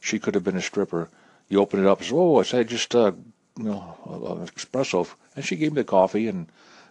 She 0.01 0.19
could 0.19 0.35
have 0.35 0.45
been 0.45 0.57
a 0.57 0.63
stripper. 0.63 1.09
You 1.49 1.61
open 1.61 1.81
it 1.81 1.87
up. 1.87 1.99
And 1.99 2.07
said, 2.07 2.17
oh, 2.17 2.39
I 2.39 2.43
said, 2.43 2.69
just, 2.69 2.95
uh, 2.95 3.13
you 3.57 3.65
know, 3.65 3.97
an 4.07 4.47
espresso. 4.47 5.09
And 5.37 5.45
she 5.45 5.57
gave 5.57 5.73
me 5.73 5.83
the 5.83 5.85
coffee 5.85 6.29
and 6.29 6.47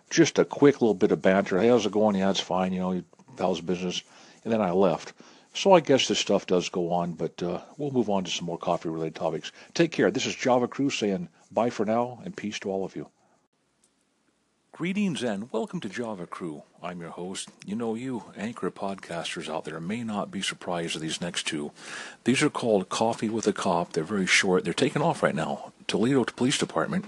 just 0.09 0.39
a 0.39 0.45
quick 0.45 0.81
little 0.81 0.93
bit 0.93 1.11
of 1.11 1.21
banter. 1.21 1.59
Hey, 1.59 1.67
how's 1.67 1.85
it 1.85 1.91
going? 1.91 2.15
Yeah, 2.15 2.29
it's 2.29 2.39
fine. 2.39 2.73
You 2.73 2.79
know, 2.79 3.03
how's 3.37 3.61
business? 3.61 4.03
and 4.47 4.53
then 4.53 4.61
I 4.61 4.71
left. 4.71 5.11
So 5.53 5.73
I 5.73 5.81
guess 5.81 6.07
this 6.07 6.19
stuff 6.19 6.45
does 6.45 6.69
go 6.69 6.93
on, 6.93 7.11
but 7.13 7.43
uh, 7.43 7.59
we'll 7.77 7.91
move 7.91 8.09
on 8.09 8.23
to 8.23 8.31
some 8.31 8.45
more 8.45 8.57
coffee 8.57 8.87
related 8.87 9.15
topics. 9.15 9.51
Take 9.73 9.91
care. 9.91 10.09
This 10.09 10.25
is 10.25 10.35
Java 10.35 10.69
Crew 10.69 10.89
saying 10.89 11.27
bye 11.51 11.69
for 11.69 11.85
now 11.85 12.21
and 12.23 12.33
peace 12.33 12.57
to 12.59 12.71
all 12.71 12.85
of 12.85 12.95
you. 12.95 13.09
Greetings 14.77 15.23
and 15.23 15.51
welcome 15.51 15.79
to 15.79 15.89
Java 15.89 16.27
Crew. 16.27 16.61
I'm 16.83 17.01
your 17.01 17.09
host. 17.09 17.49
You 17.65 17.75
know, 17.75 17.95
you 17.95 18.25
anchor 18.37 18.69
podcasters 18.69 19.51
out 19.51 19.65
there 19.65 19.79
may 19.79 20.03
not 20.03 20.29
be 20.29 20.43
surprised 20.43 20.95
at 20.95 21.01
these 21.01 21.19
next 21.19 21.47
two. 21.47 21.71
These 22.25 22.43
are 22.43 22.49
called 22.51 22.87
Coffee 22.87 23.27
with 23.27 23.47
a 23.47 23.53
Cop. 23.53 23.93
They're 23.93 24.03
very 24.03 24.27
short. 24.27 24.63
They're 24.63 24.73
taking 24.75 25.01
off 25.01 25.23
right 25.23 25.33
now. 25.33 25.73
Toledo 25.87 26.23
Police 26.25 26.59
Department. 26.59 27.05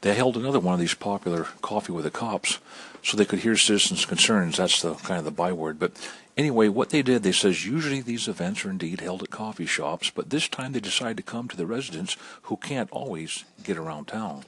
They 0.00 0.14
held 0.14 0.38
another 0.38 0.58
one 0.58 0.72
of 0.72 0.80
these 0.80 0.94
popular 0.94 1.44
Coffee 1.60 1.92
with 1.92 2.04
the 2.04 2.10
Cops 2.10 2.60
so 3.02 3.18
they 3.18 3.26
could 3.26 3.40
hear 3.40 3.58
citizens' 3.58 4.06
concerns. 4.06 4.56
That's 4.56 4.80
the 4.80 4.94
kind 4.94 5.18
of 5.18 5.26
the 5.26 5.32
byword. 5.32 5.78
But 5.78 5.92
anyway, 6.38 6.68
what 6.68 6.88
they 6.88 7.02
did, 7.02 7.24
they 7.24 7.32
says 7.32 7.66
usually 7.66 8.00
these 8.00 8.26
events 8.26 8.64
are 8.64 8.70
indeed 8.70 9.02
held 9.02 9.22
at 9.22 9.28
coffee 9.28 9.66
shops, 9.66 10.08
but 10.08 10.30
this 10.30 10.48
time 10.48 10.72
they 10.72 10.80
decided 10.80 11.18
to 11.18 11.22
come 11.22 11.46
to 11.48 11.58
the 11.58 11.66
residents 11.66 12.16
who 12.44 12.56
can't 12.56 12.90
always 12.90 13.44
get 13.62 13.76
around 13.76 14.06
town. 14.06 14.44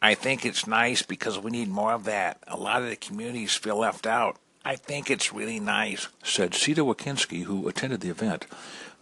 I 0.00 0.14
think 0.14 0.44
it's 0.44 0.66
nice 0.66 1.02
because 1.02 1.38
we 1.38 1.50
need 1.50 1.68
more 1.68 1.92
of 1.92 2.04
that. 2.04 2.38
A 2.46 2.56
lot 2.56 2.82
of 2.82 2.88
the 2.88 2.96
communities 2.96 3.54
feel 3.54 3.78
left 3.78 4.06
out. 4.06 4.36
I 4.64 4.76
think 4.76 5.10
it's 5.10 5.32
really 5.32 5.60
nice, 5.60 6.08
said 6.24 6.54
Sita 6.54 6.84
Wakinski, 6.84 7.44
who 7.44 7.68
attended 7.68 8.00
the 8.00 8.10
event. 8.10 8.46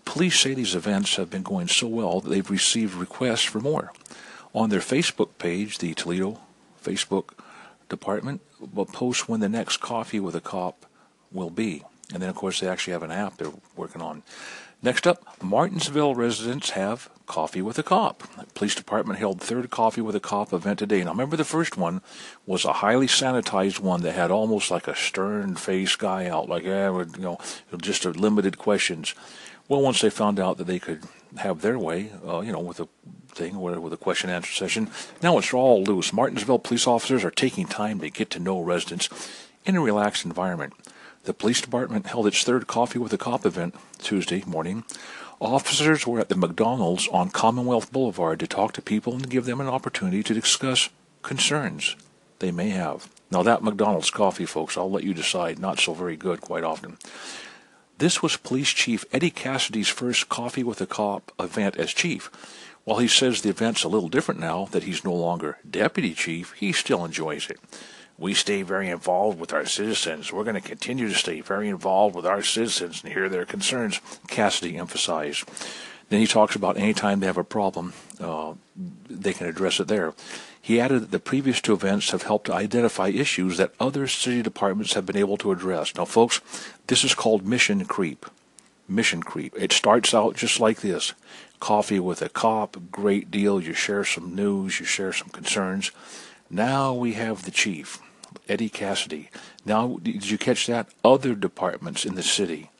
Police 0.04 0.38
say 0.38 0.52
these 0.52 0.74
events 0.74 1.16
have 1.16 1.30
been 1.30 1.42
going 1.42 1.68
so 1.68 1.88
well 1.88 2.20
that 2.20 2.28
they've 2.28 2.50
received 2.50 2.94
requests 2.94 3.44
for 3.44 3.60
more. 3.60 3.92
On 4.54 4.68
their 4.70 4.80
Facebook 4.80 5.30
page, 5.38 5.78
the 5.78 5.94
Toledo 5.94 6.40
Facebook 6.84 7.30
department 7.88 8.42
will 8.72 8.86
post 8.86 9.28
when 9.28 9.40
the 9.40 9.48
next 9.48 9.78
coffee 9.78 10.20
with 10.20 10.34
a 10.36 10.40
cop 10.40 10.86
will 11.32 11.50
be. 11.50 11.82
And 12.12 12.22
then, 12.22 12.28
of 12.28 12.36
course, 12.36 12.60
they 12.60 12.68
actually 12.68 12.92
have 12.92 13.02
an 13.02 13.10
app 13.10 13.38
they're 13.38 13.50
working 13.74 14.02
on. 14.02 14.22
Next 14.84 15.06
up, 15.06 15.42
Martinsville 15.42 16.14
residents 16.14 16.70
have 16.70 17.08
Coffee 17.24 17.62
with 17.62 17.78
a 17.78 17.82
Cop. 17.82 18.22
The 18.36 18.44
police 18.52 18.74
department 18.74 19.18
held 19.18 19.40
third 19.40 19.70
Coffee 19.70 20.02
with 20.02 20.14
a 20.14 20.20
Cop 20.20 20.52
event 20.52 20.78
today. 20.78 21.02
Now, 21.02 21.12
remember 21.12 21.38
the 21.38 21.44
first 21.44 21.78
one 21.78 22.02
was 22.44 22.66
a 22.66 22.74
highly 22.74 23.06
sanitized 23.06 23.80
one 23.80 24.02
that 24.02 24.12
had 24.12 24.30
almost 24.30 24.70
like 24.70 24.86
a 24.86 24.94
stern-faced 24.94 25.98
guy 25.98 26.26
out, 26.26 26.50
like, 26.50 26.64
yeah, 26.64 26.90
you 26.92 27.06
know, 27.16 27.38
just 27.78 28.04
a 28.04 28.10
limited 28.10 28.58
questions. 28.58 29.14
Well, 29.68 29.80
once 29.80 30.02
they 30.02 30.10
found 30.10 30.38
out 30.38 30.58
that 30.58 30.66
they 30.66 30.80
could 30.80 31.04
have 31.38 31.62
their 31.62 31.78
way, 31.78 32.12
uh, 32.22 32.40
you 32.40 32.52
know, 32.52 32.60
with 32.60 32.78
a 32.78 32.88
thing, 33.28 33.58
with 33.58 33.94
a 33.94 33.96
question 33.96 34.28
answer 34.28 34.52
session, 34.52 34.90
now 35.22 35.38
it's 35.38 35.54
all 35.54 35.82
loose. 35.82 36.12
Martinsville 36.12 36.58
police 36.58 36.86
officers 36.86 37.24
are 37.24 37.30
taking 37.30 37.66
time 37.66 38.00
to 38.00 38.10
get 38.10 38.28
to 38.28 38.38
know 38.38 38.60
residents 38.60 39.08
in 39.64 39.76
a 39.76 39.80
relaxed 39.80 40.26
environment. 40.26 40.74
The 41.24 41.32
police 41.32 41.62
department 41.62 42.06
held 42.06 42.26
its 42.26 42.42
third 42.42 42.66
Coffee 42.66 42.98
with 42.98 43.14
a 43.14 43.18
Cop 43.18 43.46
event 43.46 43.74
Tuesday 43.96 44.42
morning. 44.46 44.84
Officers 45.40 46.06
were 46.06 46.20
at 46.20 46.28
the 46.28 46.36
McDonald's 46.36 47.08
on 47.08 47.30
Commonwealth 47.30 47.90
Boulevard 47.90 48.40
to 48.40 48.46
talk 48.46 48.74
to 48.74 48.82
people 48.82 49.14
and 49.14 49.30
give 49.30 49.46
them 49.46 49.58
an 49.58 49.66
opportunity 49.66 50.22
to 50.22 50.34
discuss 50.34 50.90
concerns 51.22 51.96
they 52.40 52.50
may 52.50 52.68
have. 52.68 53.08
Now, 53.30 53.42
that 53.42 53.62
McDonald's 53.62 54.10
coffee, 54.10 54.44
folks, 54.44 54.76
I'll 54.76 54.90
let 54.90 55.04
you 55.04 55.14
decide, 55.14 55.58
not 55.58 55.80
so 55.80 55.94
very 55.94 56.14
good 56.14 56.42
quite 56.42 56.62
often. 56.62 56.98
This 57.96 58.22
was 58.22 58.36
Police 58.36 58.70
Chief 58.70 59.06
Eddie 59.10 59.30
Cassady's 59.30 59.88
first 59.88 60.28
Coffee 60.28 60.62
with 60.62 60.82
a 60.82 60.86
Cop 60.86 61.32
event 61.40 61.76
as 61.76 61.94
chief. 61.94 62.30
While 62.84 62.98
he 62.98 63.08
says 63.08 63.40
the 63.40 63.48
event's 63.48 63.82
a 63.82 63.88
little 63.88 64.10
different 64.10 64.40
now 64.40 64.66
that 64.72 64.82
he's 64.82 65.04
no 65.04 65.14
longer 65.14 65.56
deputy 65.68 66.12
chief, 66.12 66.52
he 66.52 66.72
still 66.72 67.02
enjoys 67.02 67.48
it 67.48 67.58
we 68.18 68.34
stay 68.34 68.62
very 68.62 68.88
involved 68.88 69.38
with 69.38 69.52
our 69.52 69.66
citizens. 69.66 70.32
We're 70.32 70.44
going 70.44 70.60
to 70.60 70.68
continue 70.68 71.08
to 71.08 71.14
stay 71.14 71.40
very 71.40 71.68
involved 71.68 72.14
with 72.14 72.26
our 72.26 72.42
citizens 72.42 73.02
and 73.02 73.12
hear 73.12 73.28
their 73.28 73.44
concerns, 73.44 74.00
Cassady 74.28 74.78
emphasized. 74.78 75.48
Then 76.10 76.20
he 76.20 76.26
talks 76.26 76.54
about 76.54 76.76
anytime 76.76 77.20
they 77.20 77.26
have 77.26 77.38
a 77.38 77.44
problem, 77.44 77.92
uh, 78.20 78.54
they 79.08 79.32
can 79.32 79.46
address 79.46 79.80
it 79.80 79.88
there. 79.88 80.14
He 80.60 80.80
added 80.80 81.02
that 81.02 81.10
the 81.10 81.18
previous 81.18 81.60
two 81.60 81.74
events 81.74 82.10
have 82.10 82.22
helped 82.22 82.46
to 82.46 82.54
identify 82.54 83.08
issues 83.08 83.58
that 83.58 83.74
other 83.78 84.06
city 84.06 84.42
departments 84.42 84.94
have 84.94 85.04
been 85.04 85.16
able 85.16 85.36
to 85.38 85.52
address. 85.52 85.94
Now, 85.94 86.04
folks, 86.04 86.40
this 86.86 87.04
is 87.04 87.14
called 87.14 87.46
mission 87.46 87.84
creep. 87.84 88.26
Mission 88.88 89.22
creep. 89.22 89.54
It 89.58 89.72
starts 89.72 90.14
out 90.14 90.36
just 90.36 90.60
like 90.60 90.80
this 90.80 91.12
coffee 91.60 92.00
with 92.00 92.20
a 92.20 92.28
cop, 92.28 92.76
great 92.90 93.30
deal. 93.30 93.60
You 93.60 93.72
share 93.72 94.04
some 94.04 94.34
news, 94.34 94.80
you 94.80 94.86
share 94.86 95.12
some 95.12 95.30
concerns. 95.30 95.90
Now 96.50 96.92
we 96.92 97.14
have 97.14 97.44
the 97.44 97.50
chief, 97.50 98.00
Eddie 98.48 98.70
Cassady. 98.70 99.28
Now, 99.64 99.98
did 100.02 100.30
you 100.30 100.38
catch 100.38 100.66
that? 100.66 100.88
Other 101.04 101.34
departments 101.34 102.04
in 102.04 102.14
the 102.14 102.22
city, 102.22 102.70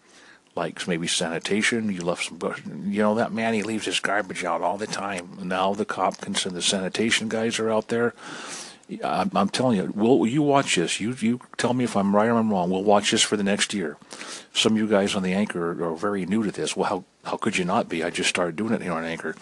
like 0.55 0.87
maybe 0.87 1.07
sanitation, 1.07 1.91
you 1.91 2.03
left 2.03 2.25
some, 2.25 2.39
you 2.87 3.03
know, 3.03 3.15
that 3.15 3.33
man, 3.33 3.55
he 3.55 3.63
leaves 3.63 3.87
his 3.87 4.01
garbage 4.01 4.45
out 4.45 4.61
all 4.61 4.77
the 4.77 4.87
time. 4.87 5.39
Now 5.43 5.75
the 5.75 5.85
cop 5.85 6.21
can 6.21 6.35
send 6.35 6.55
the 6.55 6.63
sanitation 6.63 7.29
guys 7.29 7.59
are 7.59 7.71
out 7.71 7.89
there. 7.89 8.15
I'm, 9.03 9.31
I'm 9.35 9.49
telling 9.49 9.79
you, 9.79 9.93
will 9.95 10.27
you 10.27 10.43
watch 10.43 10.77
this? 10.77 11.01
You 11.01 11.17
you 11.19 11.41
tell 11.57 11.73
me 11.73 11.85
if 11.85 11.97
I'm 11.97 12.15
right 12.15 12.29
or 12.29 12.37
I'm 12.37 12.51
wrong. 12.51 12.69
We'll 12.69 12.85
watch 12.85 13.13
this 13.13 13.23
for 13.23 13.37
the 13.37 13.43
next 13.43 13.73
year. 13.73 13.97
Some 14.53 14.75
of 14.75 14.79
you 14.79 14.87
guys 14.87 15.15
on 15.15 15.23
the 15.23 15.33
anchor 15.33 15.73
are, 15.73 15.93
are 15.93 15.97
very 15.97 16.27
new 16.27 16.43
to 16.43 16.51
this. 16.51 16.77
Well, 16.77 16.89
how 16.89 17.05
how 17.25 17.39
could 17.39 17.57
you 17.57 17.65
not 17.65 17.89
be? 17.89 18.05
I 18.05 18.11
just 18.11 18.29
started 18.29 18.57
doing 18.57 18.75
it 18.75 18.83
here 18.83 18.93
on 18.93 19.05
Anchor. 19.05 19.35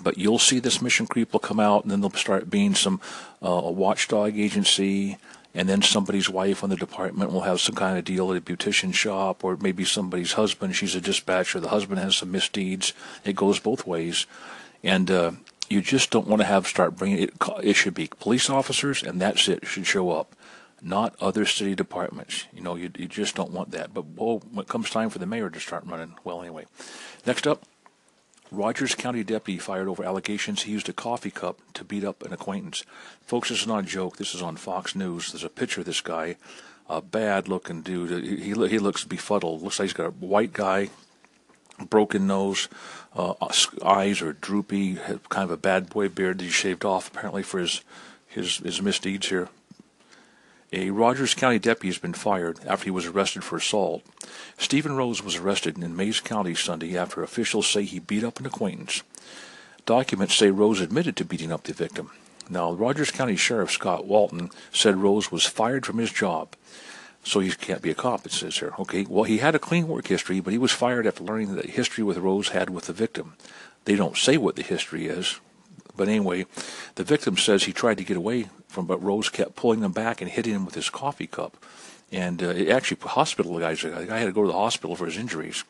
But 0.00 0.16
you'll 0.16 0.38
see 0.38 0.58
this 0.58 0.80
mission 0.80 1.06
creep 1.06 1.32
will 1.32 1.40
come 1.40 1.60
out, 1.60 1.82
and 1.82 1.90
then 1.90 2.00
there'll 2.00 2.16
start 2.16 2.48
being 2.48 2.74
some 2.74 3.00
uh, 3.42 3.60
watchdog 3.64 4.38
agency, 4.38 5.18
and 5.54 5.68
then 5.68 5.82
somebody's 5.82 6.30
wife 6.30 6.64
on 6.64 6.70
the 6.70 6.76
department 6.76 7.30
will 7.30 7.42
have 7.42 7.60
some 7.60 7.74
kind 7.74 7.98
of 7.98 8.04
deal 8.04 8.30
at 8.32 8.38
a 8.38 8.40
beautician 8.40 8.94
shop, 8.94 9.44
or 9.44 9.56
maybe 9.58 9.84
somebody's 9.84 10.32
husband. 10.32 10.74
She's 10.74 10.94
a 10.94 11.00
dispatcher. 11.00 11.60
The 11.60 11.68
husband 11.68 12.00
has 12.00 12.16
some 12.16 12.32
misdeeds. 12.32 12.94
It 13.24 13.36
goes 13.36 13.60
both 13.60 13.86
ways, 13.86 14.26
and 14.82 15.10
uh, 15.10 15.32
you 15.68 15.82
just 15.82 16.10
don't 16.10 16.26
want 16.26 16.40
to 16.40 16.46
have 16.46 16.66
start 16.66 16.96
bringing 16.96 17.18
it. 17.18 17.34
It 17.62 17.74
should 17.74 17.94
be 17.94 18.08
police 18.18 18.48
officers, 18.48 19.02
and 19.02 19.20
that's 19.20 19.46
it. 19.46 19.66
Should 19.66 19.86
show 19.86 20.10
up, 20.10 20.34
not 20.80 21.14
other 21.20 21.44
city 21.44 21.74
departments. 21.74 22.46
You 22.50 22.62
know, 22.62 22.76
you 22.76 22.90
you 22.96 23.08
just 23.08 23.34
don't 23.34 23.52
want 23.52 23.72
that. 23.72 23.92
But 23.92 24.06
well, 24.06 24.42
when 24.50 24.64
it 24.64 24.68
comes 24.68 24.88
time 24.88 25.10
for 25.10 25.18
the 25.18 25.26
mayor 25.26 25.50
to 25.50 25.60
start 25.60 25.84
running, 25.84 26.14
well, 26.24 26.40
anyway. 26.40 26.64
Next 27.26 27.46
up. 27.46 27.62
Rogers 28.52 28.94
County 28.94 29.24
deputy 29.24 29.58
fired 29.58 29.88
over 29.88 30.04
allegations 30.04 30.62
he 30.62 30.72
used 30.72 30.88
a 30.88 30.92
coffee 30.92 31.30
cup 31.30 31.58
to 31.72 31.84
beat 31.84 32.04
up 32.04 32.22
an 32.22 32.34
acquaintance. 32.34 32.84
Folks, 33.26 33.48
this 33.48 33.62
is 33.62 33.66
not 33.66 33.84
a 33.84 33.86
joke. 33.86 34.18
This 34.18 34.34
is 34.34 34.42
on 34.42 34.56
Fox 34.56 34.94
News. 34.94 35.32
There's 35.32 35.42
a 35.42 35.48
picture 35.48 35.80
of 35.80 35.86
this 35.86 36.02
guy, 36.02 36.36
a 36.86 37.00
bad-looking 37.00 37.80
dude. 37.80 38.22
He, 38.22 38.36
he, 38.36 38.68
he 38.68 38.78
looks 38.78 39.04
befuddled. 39.04 39.62
Looks 39.62 39.78
like 39.78 39.86
he's 39.86 39.94
got 39.94 40.08
a 40.08 40.10
white 40.10 40.52
guy, 40.52 40.90
broken 41.88 42.26
nose, 42.26 42.68
uh, 43.16 43.34
eyes 43.82 44.20
are 44.20 44.34
droopy, 44.34 44.96
kind 45.30 45.44
of 45.44 45.50
a 45.50 45.56
bad 45.56 45.88
boy 45.88 46.10
beard 46.10 46.38
that 46.38 46.44
he 46.44 46.50
shaved 46.50 46.84
off 46.84 47.08
apparently 47.08 47.42
for 47.42 47.58
his 47.58 47.82
his 48.28 48.58
his 48.58 48.82
misdeeds 48.82 49.28
here. 49.28 49.48
A 50.74 50.88
Rogers 50.88 51.34
County 51.34 51.58
deputy 51.58 51.88
has 51.88 51.98
been 51.98 52.14
fired 52.14 52.58
after 52.66 52.84
he 52.84 52.90
was 52.90 53.04
arrested 53.04 53.44
for 53.44 53.56
assault. 53.56 54.02
Stephen 54.56 54.96
Rose 54.96 55.22
was 55.22 55.36
arrested 55.36 55.76
in 55.76 55.94
Mayes 55.94 56.20
County 56.20 56.54
Sunday 56.54 56.96
after 56.96 57.22
officials 57.22 57.66
say 57.66 57.84
he 57.84 57.98
beat 57.98 58.24
up 58.24 58.40
an 58.40 58.46
acquaintance. 58.46 59.02
Documents 59.84 60.34
say 60.34 60.50
Rose 60.50 60.80
admitted 60.80 61.14
to 61.16 61.26
beating 61.26 61.52
up 61.52 61.64
the 61.64 61.74
victim. 61.74 62.10
Now, 62.48 62.72
Rogers 62.72 63.10
County 63.10 63.36
Sheriff 63.36 63.70
Scott 63.70 64.06
Walton 64.06 64.48
said 64.72 64.96
Rose 64.96 65.30
was 65.30 65.44
fired 65.44 65.84
from 65.84 65.98
his 65.98 66.10
job. 66.10 66.56
So 67.22 67.40
he 67.40 67.50
can't 67.50 67.82
be 67.82 67.90
a 67.90 67.94
cop, 67.94 68.24
it 68.24 68.32
says 68.32 68.56
here. 68.56 68.72
Okay, 68.78 69.04
well, 69.06 69.24
he 69.24 69.38
had 69.38 69.54
a 69.54 69.58
clean 69.58 69.86
work 69.88 70.06
history, 70.06 70.40
but 70.40 70.54
he 70.54 70.58
was 70.58 70.72
fired 70.72 71.06
after 71.06 71.22
learning 71.22 71.54
the 71.54 71.68
history 71.68 72.02
with 72.02 72.16
Rose 72.16 72.48
had 72.48 72.70
with 72.70 72.86
the 72.86 72.94
victim. 72.94 73.34
They 73.84 73.94
don't 73.94 74.16
say 74.16 74.38
what 74.38 74.56
the 74.56 74.62
history 74.62 75.06
is, 75.06 75.38
but 75.96 76.08
anyway, 76.08 76.46
the 76.94 77.04
victim 77.04 77.36
says 77.36 77.64
he 77.64 77.72
tried 77.72 77.98
to 77.98 78.04
get 78.04 78.16
away 78.16 78.48
from, 78.68 78.86
but 78.86 79.02
Rose 79.02 79.28
kept 79.28 79.56
pulling 79.56 79.82
him 79.82 79.92
back 79.92 80.20
and 80.20 80.30
hitting 80.30 80.54
him 80.54 80.64
with 80.64 80.74
his 80.74 80.90
coffee 80.90 81.26
cup. 81.26 81.56
And 82.10 82.42
uh, 82.42 82.48
it 82.48 82.68
actually 82.68 82.98
hospitalized 83.02 83.84
the 83.84 83.90
guy. 83.90 84.00
The 84.00 84.06
guy 84.06 84.18
had 84.18 84.26
to 84.26 84.32
go 84.32 84.42
to 84.42 84.48
the 84.48 84.52
hospital 84.52 84.96
for 84.96 85.06
his 85.06 85.16
injuries. 85.16 85.64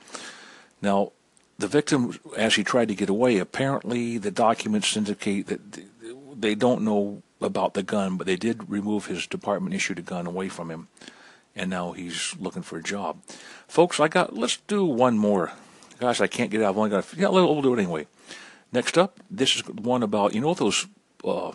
Now, 0.81 1.13
the 1.59 1.69
victim, 1.69 2.19
as 2.37 2.57
he 2.57 2.65
tried 2.65 2.89
to 2.89 2.95
get 2.95 3.09
away, 3.09 3.39
apparently 3.39 4.19
the 4.19 4.31
documents 4.31 4.97
indicate 4.97 5.47
that 5.47 5.61
they 6.37 6.55
don't 6.55 6.83
know 6.83 7.23
about 7.41 7.75
the 7.75 7.83
gun, 7.83 8.17
but 8.17 8.27
they 8.27 8.37
did 8.37 8.69
remove 8.69 9.07
his 9.07 9.27
department 9.27 9.75
issued 9.75 9.99
a 9.99 10.03
gun 10.03 10.27
away 10.27 10.49
from 10.49 10.71
him, 10.71 10.89
and 11.55 11.71
now 11.71 11.93
he's 11.93 12.35
looking 12.39 12.63
for 12.63 12.79
a 12.79 12.83
job. 12.83 13.23
Folks, 13.69 14.01
I 14.01 14.09
got. 14.09 14.37
Let's 14.37 14.59
do 14.67 14.85
one 14.85 15.19
more. 15.19 15.53
Gosh, 16.01 16.21
I 16.21 16.27
can't 16.27 16.51
get 16.51 16.63
out. 16.63 16.71
I've 16.71 16.79
only 16.79 16.91
got. 16.91 17.13
A, 17.13 17.17
Yeah, 17.17 17.29
we'll 17.29 17.63
do 17.63 17.75
it 17.75 17.79
anyway. 17.79 18.07
Next 18.73 18.97
up, 18.97 19.21
this 19.31 19.57
is 19.57 19.67
one 19.67 20.03
about 20.03 20.35
you 20.35 20.41
know 20.41 20.55
those 20.55 20.87
uh, 21.25 21.53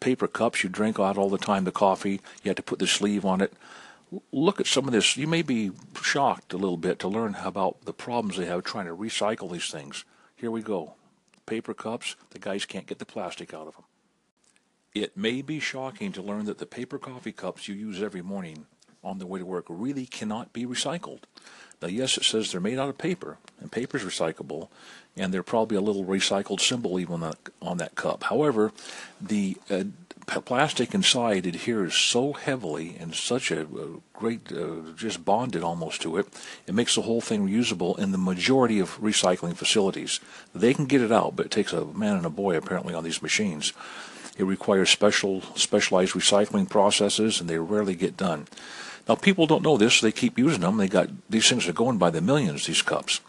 paper 0.00 0.26
cups 0.26 0.62
you 0.64 0.70
drink 0.70 0.98
out 0.98 1.18
all 1.18 1.28
the 1.28 1.38
time, 1.38 1.64
the 1.64 1.72
coffee. 1.72 2.20
You 2.42 2.48
had 2.48 2.56
to 2.56 2.62
put 2.62 2.78
the 2.78 2.86
sleeve 2.86 3.24
on 3.24 3.40
it. 3.40 3.52
Look 4.32 4.60
at 4.60 4.66
some 4.66 4.86
of 4.86 4.92
this. 4.92 5.16
You 5.16 5.26
may 5.26 5.42
be 5.42 5.72
shocked 6.00 6.52
a 6.52 6.56
little 6.56 6.76
bit 6.76 6.98
to 7.00 7.08
learn 7.08 7.36
about 7.42 7.84
the 7.84 7.92
problems 7.92 8.36
they 8.36 8.46
have 8.46 8.64
trying 8.64 8.86
to 8.86 8.96
recycle 8.96 9.52
these 9.52 9.70
things. 9.70 10.04
Here 10.36 10.50
we 10.50 10.62
go. 10.62 10.94
Paper 11.44 11.74
cups. 11.74 12.16
The 12.30 12.38
guys 12.38 12.64
can't 12.64 12.86
get 12.86 12.98
the 12.98 13.04
plastic 13.04 13.52
out 13.52 13.66
of 13.66 13.74
them. 13.74 13.84
It 14.94 15.16
may 15.16 15.42
be 15.42 15.60
shocking 15.60 16.12
to 16.12 16.22
learn 16.22 16.46
that 16.46 16.58
the 16.58 16.66
paper 16.66 16.98
coffee 16.98 17.32
cups 17.32 17.68
you 17.68 17.74
use 17.74 18.02
every 18.02 18.22
morning 18.22 18.66
on 19.06 19.18
the 19.18 19.26
way 19.26 19.38
to 19.38 19.46
work 19.46 19.66
really 19.68 20.04
cannot 20.06 20.52
be 20.52 20.66
recycled. 20.66 21.20
Now, 21.80 21.88
yes, 21.88 22.16
it 22.16 22.24
says 22.24 22.50
they're 22.50 22.60
made 22.60 22.78
out 22.78 22.88
of 22.88 22.98
paper, 22.98 23.38
and 23.60 23.70
paper 23.70 23.96
is 23.98 24.02
recyclable, 24.02 24.68
and 25.16 25.32
there's 25.32 25.44
probably 25.44 25.76
a 25.76 25.82
little 25.82 26.04
recycled 26.04 26.60
symbol 26.60 26.98
even 26.98 27.14
on 27.14 27.20
that, 27.20 27.38
on 27.60 27.76
that 27.78 27.94
cup. 27.94 28.24
However, 28.24 28.72
the 29.20 29.58
uh, 29.70 29.84
plastic 30.26 30.94
inside 30.94 31.46
adheres 31.46 31.94
so 31.94 32.32
heavily 32.32 32.96
and 32.98 33.14
such 33.14 33.50
a, 33.50 33.62
a 33.62 34.00
great, 34.14 34.50
uh, 34.52 34.92
just 34.96 35.24
bonded 35.24 35.62
almost 35.62 36.02
to 36.02 36.16
it, 36.16 36.26
it 36.66 36.74
makes 36.74 36.94
the 36.94 37.02
whole 37.02 37.20
thing 37.20 37.46
reusable 37.46 37.98
in 37.98 38.10
the 38.10 38.18
majority 38.18 38.80
of 38.80 38.98
recycling 39.00 39.54
facilities. 39.54 40.18
They 40.54 40.74
can 40.74 40.86
get 40.86 41.02
it 41.02 41.12
out, 41.12 41.36
but 41.36 41.46
it 41.46 41.52
takes 41.52 41.72
a 41.72 41.84
man 41.84 42.16
and 42.16 42.26
a 42.26 42.30
boy 42.30 42.56
apparently 42.56 42.94
on 42.94 43.04
these 43.04 43.22
machines. 43.22 43.72
It 44.38 44.44
requires 44.44 44.90
special, 44.90 45.42
specialized 45.54 46.12
recycling 46.12 46.68
processes, 46.68 47.40
and 47.40 47.48
they 47.48 47.58
rarely 47.58 47.94
get 47.94 48.16
done. 48.16 48.46
Now, 49.08 49.14
people 49.14 49.46
don't 49.46 49.62
know 49.62 49.76
this, 49.76 50.00
they 50.00 50.12
keep 50.12 50.38
using 50.38 50.62
them. 50.62 50.76
They 50.76 50.88
got 50.88 51.08
these 51.30 51.48
things 51.48 51.68
are 51.68 51.72
going 51.72 51.98
by 51.98 52.10
the 52.10 52.20
millions. 52.20 52.66
These 52.66 52.82
cups. 52.82 53.20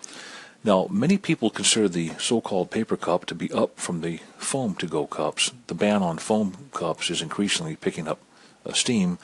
Now, 0.63 0.87
many 0.89 1.17
people 1.17 1.49
consider 1.49 1.87
the 1.87 2.11
so-called 2.17 2.71
paper 2.71 2.97
cup 2.97 3.25
to 3.27 3.35
be 3.35 3.51
up 3.51 3.79
from 3.79 4.01
the 4.01 4.19
foam 4.37 4.75
to-go 4.75 5.05
cups. 5.05 5.51
The 5.67 5.75
ban 5.75 6.01
on 6.01 6.17
foam 6.17 6.69
cups 6.73 7.09
is 7.09 7.21
increasingly 7.21 7.75
picking 7.75 8.07
up 8.07 8.19
uh, 8.65 8.73
steam, 8.73 9.19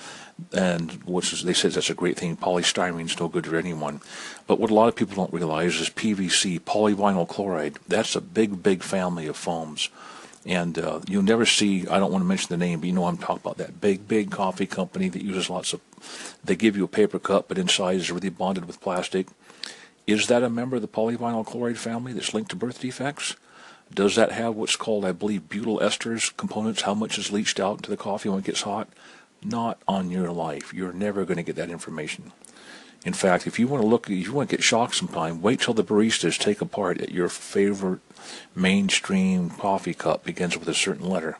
and 0.54 0.92
which 1.04 1.34
is, 1.34 1.44
they 1.44 1.54
say 1.54 1.70
that's 1.70 1.90
a 1.90 1.96
great 1.96 2.18
thing. 2.18 2.38
Polystyrene 2.38 3.06
is 3.06 3.20
no 3.20 3.28
good 3.28 3.48
for 3.48 3.58
anyone. 3.58 4.00
But 4.48 4.60
what 4.60 4.70
a 4.70 4.74
lot 4.74 4.88
of 4.88 4.96
people 4.96 5.16
don't 5.16 5.34
realize 5.34 5.76
is 5.82 5.90
PVC, 5.90 6.60
polyvinyl 6.62 7.28
chloride. 7.28 7.78
That's 7.88 8.16
a 8.16 8.22
big, 8.22 8.62
big 8.62 8.84
family 8.84 9.28
of 9.28 9.36
foams. 9.36 9.90
And 10.46 10.78
uh, 10.78 11.00
you'll 11.08 11.24
never 11.24 11.46
see, 11.46 11.88
I 11.88 12.00
don't 12.00 12.12
want 12.12 12.22
to 12.22 12.28
mention 12.28 12.50
the 12.50 12.58
name, 12.58 12.82
but 12.82 12.88
you 12.88 12.94
know 12.94 13.06
I'm 13.06 13.18
talking 13.18 13.42
about 13.44 13.58
that 13.58 13.80
big, 13.80 14.08
big 14.08 14.30
coffee 14.30 14.66
company 14.66 15.08
that 15.08 15.24
uses 15.24 15.50
lots 15.50 15.72
of, 15.72 15.80
they 16.44 16.56
give 16.56 16.76
you 16.76 16.84
a 16.84 16.90
paper 16.90 17.18
cup, 17.18 17.48
but 17.48 17.58
inside 17.58 17.96
is 17.96 18.12
really 18.12 18.30
bonded 18.30 18.66
with 18.66 18.82
plastic. 18.82 19.28
Is 20.06 20.28
that 20.28 20.44
a 20.44 20.50
member 20.50 20.76
of 20.76 20.82
the 20.82 20.88
polyvinyl 20.90 21.46
chloride 21.46 21.78
family 21.78 22.12
that's 22.12 22.34
linked 22.34 22.50
to 22.50 22.58
birth 22.58 22.82
defects? 22.82 23.38
Does 23.94 24.16
that 24.16 24.32
have 24.32 24.56
what's 24.56 24.76
called, 24.76 25.06
I 25.06 25.14
believe, 25.14 25.48
butyl 25.48 25.80
esters 25.80 26.36
components? 26.36 26.82
How 26.82 26.94
much 26.94 27.18
is 27.18 27.32
leached 27.32 27.60
out 27.60 27.78
into 27.78 27.90
the 27.90 27.98
coffee 27.98 28.28
when 28.28 28.40
it 28.40 28.46
gets 28.46 28.64
hot? 28.64 28.90
Not 29.44 29.82
on 29.88 30.10
your 30.10 30.32
life. 30.32 30.74
You're 30.74 30.94
never 30.94 31.26
going 31.26 31.38
to 31.38 31.44
get 31.44 31.56
that 31.56 31.70
information. 31.70 32.34
In 33.06 33.14
fact, 33.14 33.48
if 33.48 33.60
you 33.60 33.68
want 33.68 33.82
to 33.82 33.88
look, 33.88 34.10
if 34.10 34.26
you 34.26 34.34
want 34.34 34.50
to 34.50 34.56
get 34.56 34.64
shocked 34.64 34.96
sometime, 34.96 35.42
wait 35.42 35.60
till 35.60 35.74
the 35.74 35.84
baristas 35.84 36.40
take 36.40 36.62
apart 36.62 37.02
at 37.02 37.12
your 37.12 37.28
favorite 37.28 38.00
mainstream 38.56 39.50
coffee 39.50 39.94
cup 39.94 40.24
begins 40.24 40.58
with 40.58 40.70
a 40.70 40.74
certain 40.74 41.10
letter, 41.10 41.38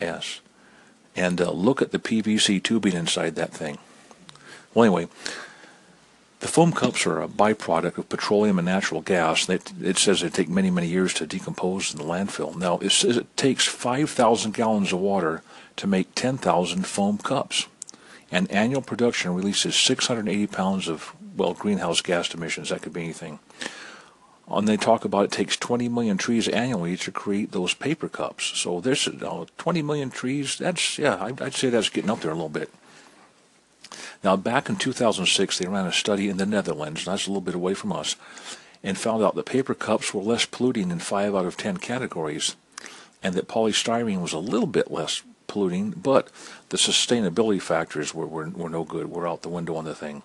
S, 0.00 0.40
and 1.16 1.40
uh, 1.40 1.50
look 1.50 1.80
at 1.80 1.90
the 1.90 1.98
PVC 1.98 2.62
tubing 2.62 2.92
inside 2.94 3.34
that 3.36 3.52
thing. 3.52 3.78
Well, 4.74 4.84
anyway, 4.84 5.08
the 6.40 6.48
foam 6.48 6.72
cups 6.72 7.06
are 7.06 7.22
a 7.22 7.28
byproduct 7.28 7.96
of 7.96 8.10
petroleum 8.10 8.58
and 8.58 8.66
natural 8.66 9.00
gas. 9.00 9.48
It, 9.48 9.72
it 9.80 9.96
says 9.96 10.20
they 10.20 10.28
take 10.28 10.50
many, 10.50 10.70
many 10.70 10.88
years 10.88 11.14
to 11.14 11.26
decompose 11.26 11.94
in 11.94 11.98
the 11.98 12.04
landfill. 12.04 12.54
Now, 12.54 12.76
it 12.78 12.92
says 12.92 13.16
it 13.16 13.34
takes 13.34 13.66
5,000 13.66 14.52
gallons 14.52 14.92
of 14.92 14.98
water 14.98 15.42
to 15.76 15.86
make 15.86 16.14
10,000 16.14 16.86
foam 16.86 17.16
cups. 17.16 17.66
And 18.30 18.50
annual 18.50 18.82
production 18.82 19.34
releases 19.34 19.76
680 19.76 20.46
pounds 20.48 20.88
of, 20.88 21.14
well, 21.36 21.54
greenhouse 21.54 22.00
gas 22.00 22.32
emissions. 22.34 22.70
That 22.70 22.82
could 22.82 22.92
be 22.92 23.04
anything. 23.04 23.38
And 24.48 24.68
they 24.68 24.76
talk 24.76 25.04
about 25.04 25.24
it 25.24 25.30
takes 25.30 25.56
20 25.56 25.88
million 25.88 26.18
trees 26.18 26.48
annually 26.48 26.96
to 26.98 27.10
create 27.10 27.52
those 27.52 27.72
paper 27.72 28.08
cups. 28.08 28.44
So 28.58 28.80
there's 28.80 29.08
uh, 29.08 29.46
20 29.56 29.82
million 29.82 30.10
trees. 30.10 30.58
That's, 30.58 30.98
yeah, 30.98 31.22
I'd, 31.22 31.40
I'd 31.40 31.54
say 31.54 31.70
that's 31.70 31.88
getting 31.88 32.10
up 32.10 32.20
there 32.20 32.30
a 32.30 32.34
little 32.34 32.48
bit. 32.48 32.70
Now, 34.22 34.36
back 34.36 34.68
in 34.68 34.76
2006, 34.76 35.58
they 35.58 35.66
ran 35.66 35.86
a 35.86 35.92
study 35.92 36.28
in 36.28 36.38
the 36.38 36.46
Netherlands, 36.46 37.06
and 37.06 37.12
that's 37.12 37.26
a 37.26 37.30
little 37.30 37.42
bit 37.42 37.54
away 37.54 37.74
from 37.74 37.92
us, 37.92 38.16
and 38.82 38.98
found 38.98 39.22
out 39.22 39.34
that 39.34 39.46
paper 39.46 39.74
cups 39.74 40.12
were 40.12 40.22
less 40.22 40.46
polluting 40.46 40.90
in 40.90 40.98
five 40.98 41.34
out 41.34 41.46
of 41.46 41.56
ten 41.56 41.76
categories, 41.76 42.56
and 43.22 43.34
that 43.34 43.48
polystyrene 43.48 44.22
was 44.22 44.32
a 44.32 44.38
little 44.38 44.66
bit 44.66 44.90
less 44.90 45.22
polluting, 45.46 45.90
but 45.90 46.28
the 46.70 46.76
sustainability 46.76 47.60
factors 47.60 48.14
were, 48.14 48.26
were, 48.26 48.48
were 48.50 48.68
no 48.68 48.84
good. 48.84 49.06
We're 49.06 49.28
out 49.28 49.42
the 49.42 49.48
window 49.48 49.76
on 49.76 49.84
the 49.84 49.94
thing. 49.94 50.22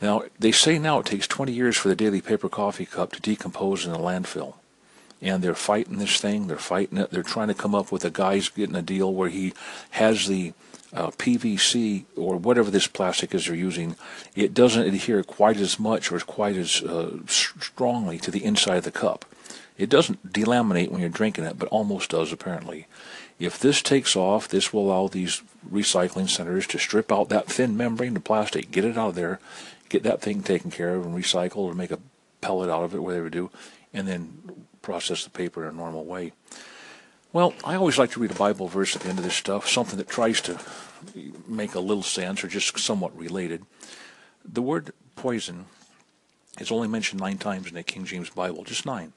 Now, 0.00 0.24
they 0.38 0.52
say 0.52 0.78
now 0.78 0.98
it 0.98 1.06
takes 1.06 1.26
20 1.26 1.52
years 1.52 1.76
for 1.76 1.88
the 1.88 1.96
daily 1.96 2.20
paper 2.20 2.48
coffee 2.48 2.86
cup 2.86 3.12
to 3.12 3.20
decompose 3.20 3.86
in 3.86 3.92
a 3.92 3.98
landfill. 3.98 4.54
And 5.20 5.42
they're 5.42 5.54
fighting 5.54 5.98
this 5.98 6.20
thing. 6.20 6.48
They're 6.48 6.56
fighting 6.56 6.98
it. 6.98 7.10
They're 7.10 7.22
trying 7.22 7.48
to 7.48 7.54
come 7.54 7.74
up 7.74 7.92
with 7.92 8.04
a 8.04 8.10
guy's 8.10 8.48
getting 8.48 8.74
a 8.74 8.82
deal 8.82 9.14
where 9.14 9.28
he 9.28 9.52
has 9.90 10.26
the 10.26 10.52
uh, 10.92 11.10
PVC 11.10 12.04
or 12.16 12.36
whatever 12.36 12.70
this 12.70 12.86
plastic 12.86 13.34
is 13.34 13.46
they're 13.46 13.54
using, 13.54 13.96
it 14.34 14.52
doesn't 14.52 14.86
adhere 14.86 15.22
quite 15.22 15.56
as 15.56 15.78
much 15.78 16.12
or 16.12 16.18
quite 16.20 16.56
as 16.56 16.82
uh, 16.82 17.18
strongly 17.26 18.18
to 18.18 18.30
the 18.30 18.44
inside 18.44 18.76
of 18.76 18.84
the 18.84 18.90
cup. 18.90 19.24
It 19.78 19.88
doesn't 19.88 20.32
delaminate 20.32 20.90
when 20.90 21.00
you're 21.00 21.08
drinking 21.08 21.44
it, 21.44 21.58
but 21.58 21.68
almost 21.68 22.10
does 22.10 22.32
apparently. 22.32 22.86
If 23.42 23.58
this 23.58 23.82
takes 23.82 24.14
off, 24.14 24.46
this 24.46 24.72
will 24.72 24.86
allow 24.86 25.08
these 25.08 25.42
recycling 25.68 26.28
centers 26.28 26.64
to 26.68 26.78
strip 26.78 27.10
out 27.10 27.28
that 27.30 27.48
thin 27.48 27.76
membrane 27.76 28.16
of 28.16 28.22
plastic, 28.22 28.70
get 28.70 28.84
it 28.84 28.96
out 28.96 29.10
of 29.10 29.14
there, 29.16 29.40
get 29.88 30.04
that 30.04 30.22
thing 30.22 30.44
taken 30.44 30.70
care 30.70 30.94
of 30.94 31.04
and 31.04 31.12
recycle 31.12 31.56
or 31.56 31.74
make 31.74 31.90
a 31.90 31.98
pellet 32.40 32.70
out 32.70 32.84
of 32.84 32.94
it, 32.94 33.02
whatever 33.02 33.28
do, 33.28 33.50
and 33.92 34.06
then 34.06 34.66
process 34.80 35.24
the 35.24 35.30
paper 35.30 35.64
in 35.64 35.74
a 35.74 35.76
normal 35.76 36.04
way. 36.04 36.30
Well, 37.32 37.52
I 37.64 37.74
always 37.74 37.98
like 37.98 38.12
to 38.12 38.20
read 38.20 38.30
a 38.30 38.34
Bible 38.34 38.68
verse 38.68 38.94
at 38.94 39.02
the 39.02 39.08
end 39.08 39.18
of 39.18 39.24
this 39.24 39.34
stuff, 39.34 39.68
something 39.68 39.96
that 39.98 40.08
tries 40.08 40.40
to 40.42 40.60
make 41.48 41.74
a 41.74 41.80
little 41.80 42.04
sense 42.04 42.44
or 42.44 42.48
just 42.48 42.78
somewhat 42.78 43.18
related. 43.18 43.64
The 44.44 44.62
word 44.62 44.92
poison 45.16 45.64
is 46.60 46.70
only 46.70 46.86
mentioned 46.86 47.20
nine 47.20 47.38
times 47.38 47.66
in 47.66 47.74
the 47.74 47.82
King 47.82 48.04
James 48.04 48.30
Bible, 48.30 48.62
just 48.62 48.86
nine. 48.86 49.12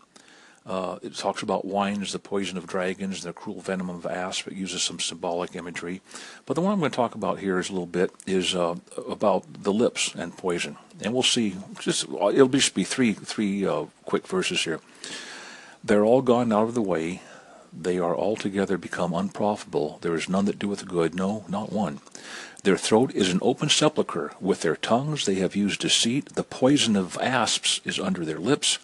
Uh, 0.65 0.97
it 1.03 1.13
talks 1.15 1.43
about 1.43 1.63
wine 1.63 2.01
as 2.01 2.11
the 2.11 2.19
poison 2.19 2.57
of 2.57 2.65
dragons, 2.65 3.21
the 3.21 3.33
cruel 3.33 3.61
venom 3.61 3.89
of 3.89 4.05
asps. 4.05 4.47
It 4.47 4.53
uses 4.53 4.81
some 4.81 4.99
symbolic 4.99 5.55
imagery. 5.55 6.01
But 6.45 6.55
the 6.55 6.61
one 6.61 6.73
I'm 6.73 6.79
going 6.79 6.89
to 6.89 6.95
talk 6.95 7.13
about 7.13 7.39
here 7.39 7.59
is 7.59 7.69
a 7.69 7.73
little 7.73 7.85
bit 7.85 8.11
is 8.25 8.55
uh, 8.55 8.75
about 9.07 9.45
the 9.63 9.73
lips 9.73 10.15
and 10.15 10.35
poison, 10.35 10.77
and 11.01 11.13
we'll 11.13 11.23
see. 11.23 11.55
Just 11.79 12.05
it'll 12.05 12.47
just 12.47 12.73
be 12.73 12.83
three 12.83 13.13
three 13.13 13.65
uh, 13.65 13.85
quick 14.05 14.27
verses 14.27 14.63
here. 14.63 14.79
They're 15.83 16.05
all 16.05 16.23
gone 16.23 16.51
out 16.51 16.67
of 16.69 16.73
the 16.73 16.81
way 16.81 17.21
they 17.77 17.99
are 17.99 18.15
altogether 18.15 18.77
become 18.77 19.13
unprofitable. 19.13 19.99
There 20.01 20.15
is 20.15 20.29
none 20.29 20.45
that 20.45 20.59
doeth 20.59 20.87
good, 20.87 21.13
no, 21.13 21.45
not 21.47 21.71
one. 21.71 21.99
Their 22.63 22.77
throat 22.77 23.13
is 23.13 23.31
an 23.31 23.39
open 23.41 23.69
sepulchre. 23.69 24.31
With 24.39 24.61
their 24.61 24.75
tongues 24.75 25.25
they 25.25 25.35
have 25.35 25.55
used 25.55 25.81
deceit. 25.81 26.33
The 26.35 26.43
poison 26.43 26.95
of 26.95 27.17
asps 27.19 27.81
is 27.83 27.99
under 27.99 28.25
their 28.25 28.39
lips, 28.39 28.79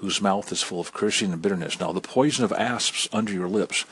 whose 0.00 0.22
mouth 0.22 0.50
is 0.50 0.62
full 0.62 0.80
of 0.80 0.94
cursing 0.94 1.30
and 1.30 1.42
bitterness. 1.42 1.78
Now, 1.78 1.92
the 1.92 2.00
poison 2.00 2.42
of 2.42 2.52
asps 2.54 3.06
under 3.12 3.32
your 3.32 3.48
lips, 3.48 3.84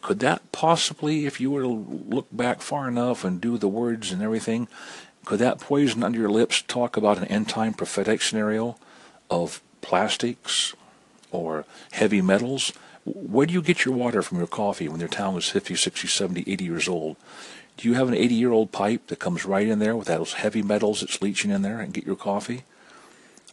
could 0.00 0.18
that 0.18 0.42
possibly, 0.50 1.24
if 1.24 1.40
you 1.40 1.52
were 1.52 1.62
to 1.62 1.68
look 1.68 2.26
back 2.32 2.60
far 2.60 2.88
enough 2.88 3.24
and 3.24 3.40
do 3.40 3.56
the 3.56 3.68
words 3.68 4.10
and 4.10 4.20
everything, 4.22 4.66
could 5.24 5.38
that 5.38 5.60
poison 5.60 6.02
under 6.02 6.18
your 6.18 6.30
lips 6.30 6.62
talk 6.62 6.96
about 6.96 7.18
an 7.18 7.26
end 7.26 7.48
time 7.48 7.74
prophetic 7.74 8.22
scenario 8.22 8.76
of 9.30 9.62
plastics 9.82 10.74
or 11.30 11.64
heavy 11.92 12.20
metals? 12.20 12.72
Where 13.04 13.46
do 13.46 13.54
you 13.54 13.62
get 13.62 13.84
your 13.84 13.94
water 13.94 14.20
from 14.20 14.38
your 14.38 14.48
coffee 14.48 14.88
when 14.88 14.98
your 14.98 15.08
town 15.08 15.36
is 15.36 15.48
50, 15.48 15.76
60, 15.76 16.08
70, 16.08 16.44
80 16.44 16.64
years 16.64 16.88
old? 16.88 17.16
Do 17.76 17.88
you 17.88 17.94
have 17.94 18.08
an 18.08 18.14
80 18.14 18.34
year 18.34 18.50
old 18.50 18.72
pipe 18.72 19.06
that 19.06 19.20
comes 19.20 19.44
right 19.44 19.68
in 19.68 19.78
there 19.78 19.96
with 19.96 20.08
those 20.08 20.34
heavy 20.34 20.62
metals 20.62 21.00
that's 21.00 21.22
leaching 21.22 21.52
in 21.52 21.62
there 21.62 21.78
and 21.78 21.94
get 21.94 22.04
your 22.04 22.16
coffee? 22.16 22.64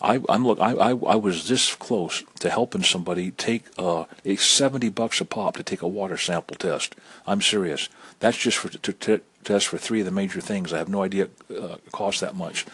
I, 0.01 0.21
am 0.29 0.47
look. 0.47 0.59
I, 0.59 0.71
I, 0.73 0.89
I 0.89 1.15
was 1.15 1.47
this 1.47 1.75
close 1.75 2.23
to 2.39 2.49
helping 2.49 2.83
somebody 2.83 3.31
take 3.31 3.65
uh, 3.77 4.05
a 4.23 4.35
seventy 4.37 4.89
bucks 4.89 5.19
a 5.19 5.25
pop 5.25 5.57
to 5.57 5.63
take 5.63 5.81
a 5.81 5.87
water 5.87 6.17
sample 6.17 6.55
test. 6.55 6.95
I'm 7.27 7.41
serious. 7.41 7.89
That's 8.19 8.37
just 8.37 8.57
for 8.57 8.69
to, 8.69 8.93
to 8.93 9.21
test 9.43 9.67
for 9.67 9.77
three 9.77 9.99
of 9.99 10.05
the 10.05 10.11
major 10.11 10.41
things. 10.41 10.71
I 10.71 10.77
have 10.77 10.89
no 10.89 11.03
idea 11.03 11.29
uh, 11.51 11.77
it 11.85 11.91
costs 11.91 12.21
that 12.21 12.35
much 12.35 12.65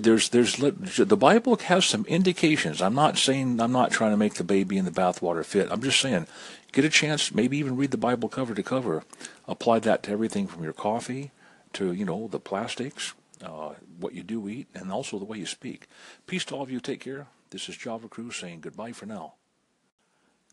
there's 0.00 0.30
there's 0.30 0.56
the 0.56 1.16
Bible 1.16 1.56
has 1.56 1.84
some 1.84 2.06
indications. 2.06 2.80
I'm 2.80 2.94
not 2.94 3.18
saying 3.18 3.60
I'm 3.60 3.72
not 3.72 3.90
trying 3.90 4.12
to 4.12 4.16
make 4.16 4.34
the 4.34 4.44
baby 4.44 4.78
in 4.78 4.84
the 4.84 4.90
bathwater 4.90 5.44
fit. 5.44 5.68
I'm 5.70 5.82
just 5.82 6.00
saying, 6.00 6.26
get 6.72 6.84
a 6.84 6.88
chance, 6.88 7.34
maybe 7.34 7.58
even 7.58 7.76
read 7.76 7.90
the 7.90 7.98
Bible 7.98 8.28
cover 8.28 8.54
to 8.54 8.62
cover. 8.62 9.04
Apply 9.46 9.80
that 9.80 10.02
to 10.04 10.12
everything 10.12 10.46
from 10.46 10.64
your 10.64 10.72
coffee 10.72 11.30
to 11.74 11.92
you 11.92 12.04
know 12.04 12.28
the 12.28 12.40
plastics, 12.40 13.12
uh, 13.42 13.74
what 13.98 14.14
you 14.14 14.22
do 14.22 14.48
eat, 14.48 14.68
and 14.74 14.90
also 14.92 15.18
the 15.18 15.24
way 15.24 15.38
you 15.38 15.46
speak. 15.46 15.88
Peace 16.26 16.44
to 16.46 16.54
all 16.54 16.62
of 16.62 16.70
you. 16.70 16.80
Take 16.80 17.00
care. 17.00 17.26
This 17.50 17.68
is 17.68 17.76
Java 17.76 18.08
Crew 18.08 18.30
saying 18.30 18.60
goodbye 18.60 18.92
for 18.92 19.06
now. 19.06 19.34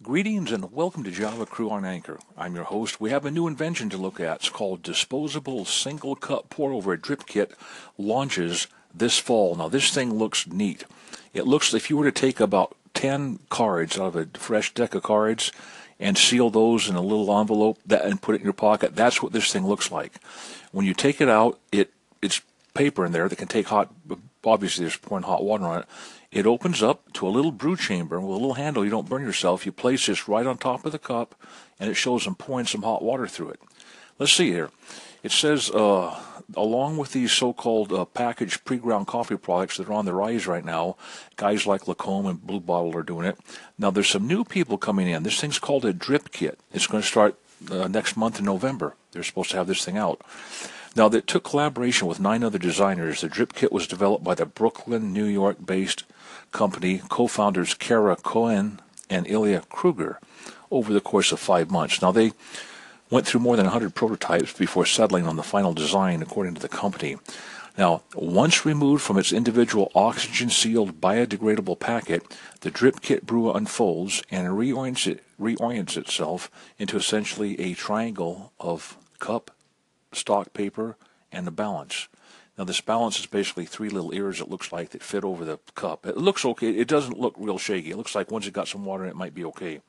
Greetings 0.01 0.53
and 0.53 0.71
welcome 0.71 1.03
to 1.03 1.11
Java 1.11 1.45
Crew 1.45 1.69
on 1.69 1.83
Anchor. 1.83 2.19
I'm 2.37 2.55
your 2.55 2.63
host. 2.63 3.01
We 3.01 3.09
have 3.09 3.25
a 3.25 3.31
new 3.31 3.47
invention 3.47 3.89
to 3.89 3.97
look 3.97 4.19
at. 4.21 4.37
It's 4.37 4.49
called 4.49 4.81
Disposable 4.81 5.65
Single 5.65 6.15
Cup 6.15 6.49
Pour 6.49 6.71
Over 6.71 6.95
Drip 6.95 7.25
Kit 7.25 7.51
launches 7.97 8.67
this 8.95 9.19
fall. 9.19 9.55
Now, 9.55 9.67
this 9.67 9.93
thing 9.93 10.13
looks 10.13 10.47
neat. 10.47 10.85
It 11.33 11.45
looks, 11.45 11.73
if 11.73 11.89
you 11.89 11.97
were 11.97 12.05
to 12.05 12.13
take 12.13 12.39
about 12.39 12.77
10 12.93 13.39
cards 13.49 13.99
out 13.99 14.07
of 14.07 14.15
a 14.15 14.25
fresh 14.37 14.73
deck 14.73 14.95
of 14.95 15.03
cards 15.03 15.51
and 15.99 16.17
seal 16.17 16.49
those 16.49 16.89
in 16.89 16.95
a 16.95 17.01
little 17.01 17.37
envelope 17.37 17.77
that, 17.85 18.05
and 18.05 18.21
put 18.21 18.35
it 18.35 18.39
in 18.39 18.45
your 18.45 18.53
pocket, 18.53 18.95
that's 18.95 19.21
what 19.21 19.33
this 19.33 19.51
thing 19.51 19.67
looks 19.67 19.91
like. 19.91 20.13
When 20.71 20.85
you 20.85 20.93
take 20.93 21.19
it 21.19 21.27
out, 21.29 21.59
it 21.73 21.91
it's 22.21 22.41
paper 22.79 23.05
in 23.05 23.11
there 23.11 23.27
that 23.27 23.37
can 23.37 23.47
take 23.47 23.67
hot 23.67 23.87
obviously 24.45 24.85
there's 24.85 24.97
pouring 24.97 25.23
hot 25.23 25.43
water 25.43 25.65
on 25.65 25.79
it. 25.79 25.85
It 26.31 26.45
opens 26.45 26.83
up 26.83 27.11
to 27.13 27.27
a 27.27 27.29
little 27.29 27.51
brew 27.51 27.75
chamber 27.75 28.19
with 28.19 28.29
a 28.29 28.33
little 28.33 28.53
handle. 28.53 28.83
You 28.83 28.91
don't 28.91 29.09
burn 29.09 29.23
yourself. 29.23 29.65
You 29.65 29.71
place 29.71 30.05
this 30.05 30.27
right 30.27 30.45
on 30.45 30.57
top 30.57 30.85
of 30.85 30.91
the 30.91 30.99
cup, 30.99 31.35
and 31.79 31.89
it 31.89 31.95
shows 31.95 32.23
them 32.23 32.35
pouring 32.35 32.67
some 32.67 32.83
hot 32.83 33.01
water 33.01 33.27
through 33.27 33.49
it. 33.49 33.59
Let's 34.19 34.33
see 34.33 34.51
here. 34.51 34.69
It 35.23 35.31
says, 35.31 35.69
uh, 35.71 36.17
along 36.55 36.97
with 36.97 37.11
these 37.11 37.31
so-called 37.31 37.91
uh, 37.91 38.05
packaged 38.05 38.63
pre-ground 38.63 39.07
coffee 39.07 39.37
products 39.37 39.77
that 39.77 39.89
are 39.89 39.93
on 39.93 40.05
the 40.05 40.13
rise 40.13 40.47
right 40.47 40.63
now, 40.63 40.95
guys 41.35 41.65
like 41.65 41.87
La 41.87 41.95
Colombe 41.95 42.27
and 42.27 42.45
Blue 42.45 42.59
Bottle 42.59 42.95
are 42.95 43.03
doing 43.03 43.25
it. 43.25 43.37
Now 43.77 43.91
there's 43.91 44.09
some 44.09 44.27
new 44.27 44.43
people 44.43 44.77
coming 44.77 45.07
in. 45.09 45.23
This 45.23 45.41
thing's 45.41 45.59
called 45.59 45.83
a 45.83 45.93
drip 45.93 46.31
kit. 46.31 46.59
It's 46.71 46.87
going 46.87 47.01
to 47.01 47.07
start 47.07 47.35
uh, 47.69 47.87
next 47.87 48.15
month 48.15 48.39
in 48.39 48.45
November. 48.45 48.95
They're 49.11 49.23
supposed 49.23 49.51
to 49.51 49.57
have 49.57 49.67
this 49.67 49.83
thing 49.83 49.97
out. 49.97 50.21
Now, 50.95 51.07
that 51.09 51.27
took 51.27 51.43
collaboration 51.43 52.07
with 52.07 52.19
nine 52.19 52.43
other 52.43 52.57
designers. 52.57 53.21
The 53.21 53.29
drip 53.29 53.53
kit 53.53 53.71
was 53.71 53.87
developed 53.87 54.23
by 54.23 54.35
the 54.35 54.45
Brooklyn, 54.45 55.13
New 55.13 55.25
York-based 55.25 56.03
company 56.51 57.01
co-founders 57.09 57.73
Kara 57.75 58.15
Cohen 58.15 58.79
and 59.09 59.27
Ilya 59.27 59.63
Kruger 59.69 60.19
over 60.71 60.91
the 60.91 61.01
course 61.01 61.31
of 61.31 61.39
five 61.39 61.69
months. 61.69 62.01
Now, 62.01 62.11
they 62.11 62.31
went 63.09 63.25
through 63.25 63.41
more 63.41 63.55
than 63.55 63.65
100 63.65 63.95
prototypes 63.95 64.53
before 64.53 64.85
settling 64.85 65.27
on 65.27 65.35
the 65.35 65.43
final 65.43 65.73
design, 65.73 66.21
according 66.21 66.55
to 66.55 66.61
the 66.61 66.69
company. 66.69 67.17
Now, 67.77 68.01
once 68.13 68.65
removed 68.65 69.03
from 69.03 69.17
its 69.17 69.31
individual 69.31 69.91
oxygen-sealed 69.95 70.99
biodegradable 70.99 71.79
packet, 71.79 72.37
the 72.61 72.71
drip 72.71 73.01
kit 73.01 73.25
brewer 73.25 73.53
unfolds 73.55 74.21
and 74.29 74.47
reorients, 74.49 75.07
it, 75.07 75.23
reorients 75.39 75.95
itself 75.95 76.51
into 76.77 76.97
essentially 76.97 77.59
a 77.59 77.73
triangle 77.73 78.51
of 78.59 78.97
cup, 79.19 79.51
stock 80.11 80.53
paper, 80.53 80.95
and 81.31 81.45
the 81.45 81.51
balance. 81.51 82.07
Now 82.57 82.65
this 82.65 82.81
balance 82.81 83.19
is 83.19 83.25
basically 83.25 83.65
three 83.65 83.89
little 83.89 84.13
ears 84.13 84.41
it 84.41 84.49
looks 84.49 84.71
like 84.71 84.89
that 84.89 85.03
fit 85.03 85.23
over 85.23 85.45
the 85.45 85.59
cup. 85.75 86.05
It 86.05 86.17
looks 86.17 86.43
okay. 86.43 86.71
It 86.71 86.89
doesn't 86.89 87.17
look 87.17 87.35
real 87.37 87.57
shaky. 87.57 87.91
It 87.91 87.97
looks 87.97 88.15
like 88.15 88.31
once 88.31 88.47
it 88.47 88.53
got 88.53 88.67
some 88.67 88.83
water 88.83 89.05
it, 89.05 89.15
might 89.15 89.33
be 89.33 89.45
okay. 89.45 89.81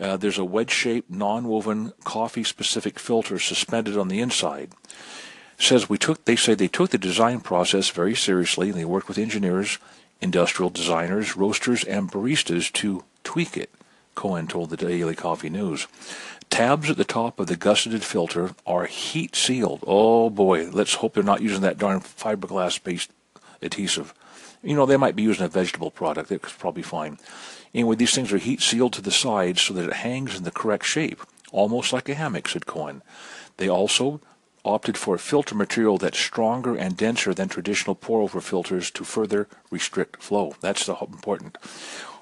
Uh, 0.00 0.16
there's 0.16 0.38
a 0.38 0.44
wedge-shaped, 0.44 1.10
non-woven, 1.10 1.92
coffee-specific 2.04 2.98
filter 3.00 3.38
suspended 3.38 3.96
on 3.96 4.08
the 4.08 4.20
inside. 4.20 4.70
It 5.58 5.64
says 5.64 5.88
we 5.88 5.98
took. 5.98 6.24
They 6.24 6.36
say 6.36 6.54
they 6.54 6.68
took 6.68 6.90
the 6.90 6.98
design 6.98 7.40
process 7.40 7.90
very 7.90 8.14
seriously, 8.14 8.70
and 8.70 8.78
they 8.78 8.84
worked 8.84 9.08
with 9.08 9.18
engineers, 9.18 9.78
industrial 10.20 10.70
designers, 10.70 11.36
roasters, 11.36 11.84
and 11.84 12.10
baristas 12.10 12.72
to 12.74 13.04
tweak 13.24 13.56
it. 13.56 13.70
Cohen 14.14 14.48
told 14.48 14.70
the 14.70 14.76
Daily 14.76 15.14
Coffee 15.14 15.50
News. 15.50 15.86
Tabs 16.50 16.90
at 16.90 16.96
the 16.96 17.04
top 17.04 17.38
of 17.38 17.46
the 17.46 17.56
gusseted 17.56 18.02
filter 18.02 18.54
are 18.66 18.86
heat 18.86 19.36
sealed. 19.36 19.84
Oh 19.86 20.30
boy, 20.30 20.68
let's 20.70 20.94
hope 20.94 21.14
they're 21.14 21.22
not 21.22 21.42
using 21.42 21.60
that 21.60 21.78
darn 21.78 22.00
fiberglass 22.00 22.82
based 22.82 23.10
adhesive. 23.62 24.14
You 24.62 24.74
know, 24.74 24.86
they 24.86 24.96
might 24.96 25.16
be 25.16 25.22
using 25.22 25.44
a 25.44 25.48
vegetable 25.48 25.90
product. 25.90 26.32
It's 26.32 26.52
probably 26.52 26.82
fine. 26.82 27.18
Anyway, 27.74 27.96
these 27.96 28.14
things 28.14 28.32
are 28.32 28.38
heat 28.38 28.60
sealed 28.60 28.92
to 28.94 29.02
the 29.02 29.10
sides 29.10 29.60
so 29.62 29.74
that 29.74 29.88
it 29.88 29.92
hangs 29.94 30.36
in 30.36 30.44
the 30.44 30.50
correct 30.50 30.84
shape, 30.84 31.20
almost 31.52 31.92
like 31.92 32.08
a 32.08 32.14
hammock, 32.14 32.48
said 32.48 32.66
Cohen. 32.66 33.02
They 33.58 33.68
also 33.68 34.20
opted 34.64 34.96
for 34.98 35.14
a 35.14 35.18
filter 35.18 35.54
material 35.54 35.98
that's 35.98 36.18
stronger 36.18 36.74
and 36.74 36.96
denser 36.96 37.32
than 37.32 37.48
traditional 37.48 37.94
pour-over 37.94 38.40
filters 38.40 38.90
to 38.90 39.04
further 39.04 39.48
restrict 39.70 40.22
flow. 40.22 40.54
That's 40.60 40.86
the 40.86 40.96
important. 40.98 41.56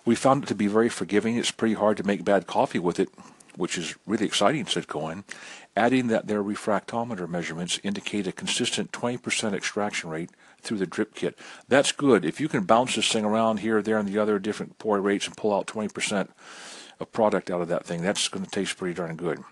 We 0.05 0.15
found 0.15 0.45
it 0.45 0.47
to 0.49 0.55
be 0.55 0.67
very 0.67 0.89
forgiving. 0.89 1.37
It's 1.37 1.51
pretty 1.51 1.75
hard 1.75 1.97
to 1.97 2.07
make 2.07 2.25
bad 2.25 2.47
coffee 2.47 2.79
with 2.79 3.01
it, 3.01 3.09
which 3.57 3.79
is 3.79 3.97
really 4.07 4.27
exciting, 4.27 4.67
said 4.67 4.89
Cohen, 4.89 5.25
adding 5.77 6.09
that 6.09 6.27
their 6.27 6.43
refractometer 6.43 7.29
measurements 7.29 7.81
indicate 7.83 8.27
a 8.27 8.33
consistent 8.33 8.93
20% 8.93 9.53
extraction 9.53 10.11
rate 10.11 10.31
through 10.63 10.79
the 10.79 10.87
drip 10.87 11.15
kit. 11.15 11.39
That's 11.69 11.93
good. 11.93 12.25
If 12.25 12.41
you 12.41 12.49
can 12.49 12.65
bounce 12.65 12.97
this 12.97 13.11
thing 13.11 13.25
around 13.25 13.61
here, 13.61 13.83
there, 13.83 13.99
and 13.99 14.09
the 14.09 14.19
other 14.19 14.39
different 14.39 14.79
pour 14.79 15.01
rates 15.01 15.27
and 15.27 15.37
pull 15.37 15.55
out 15.55 15.67
20% 15.67 16.29
of 16.99 17.13
product 17.13 17.51
out 17.51 17.61
of 17.61 17.69
that 17.69 17.85
thing, 17.85 18.03
that's 18.03 18.29
going 18.29 18.45
to 18.45 18.51
taste 18.51 18.77
pretty 18.77 18.95
darn 18.95 19.17
good. 19.17 19.43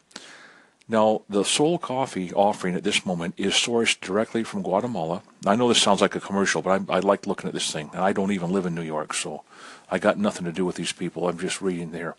Now, 0.87 1.23
the 1.31 1.45
Sole 1.45 1.79
Coffee 1.79 2.33
offering 2.35 2.75
at 2.75 2.85
this 2.85 3.07
moment 3.07 3.35
is 3.39 3.55
sourced 3.55 3.99
directly 4.01 4.45
from 4.45 4.63
Guatemala. 4.63 5.23
I 5.47 5.57
know 5.57 5.67
this 5.69 5.81
sounds 5.81 6.03
like 6.03 6.15
a 6.15 6.21
commercial, 6.21 6.61
but 6.61 6.89
I, 6.91 6.97
I 6.97 6.99
like 6.99 7.27
looking 7.27 7.49
at 7.49 7.55
this 7.55 7.73
thing. 7.73 7.89
And 7.95 8.03
I 8.03 8.13
don't 8.13 8.33
even 8.33 8.53
live 8.53 8.67
in 8.67 8.75
New 8.75 8.83
York, 8.83 9.15
so 9.15 9.45
I 9.91 9.99
got 9.99 10.19
nothing 10.19 10.45
to 10.45 10.53
do 10.53 10.67
with 10.67 10.77
these 10.77 10.93
people. 10.93 11.27
I'm 11.27 11.39
just 11.39 11.63
reading 11.63 11.93
there. 11.93 12.17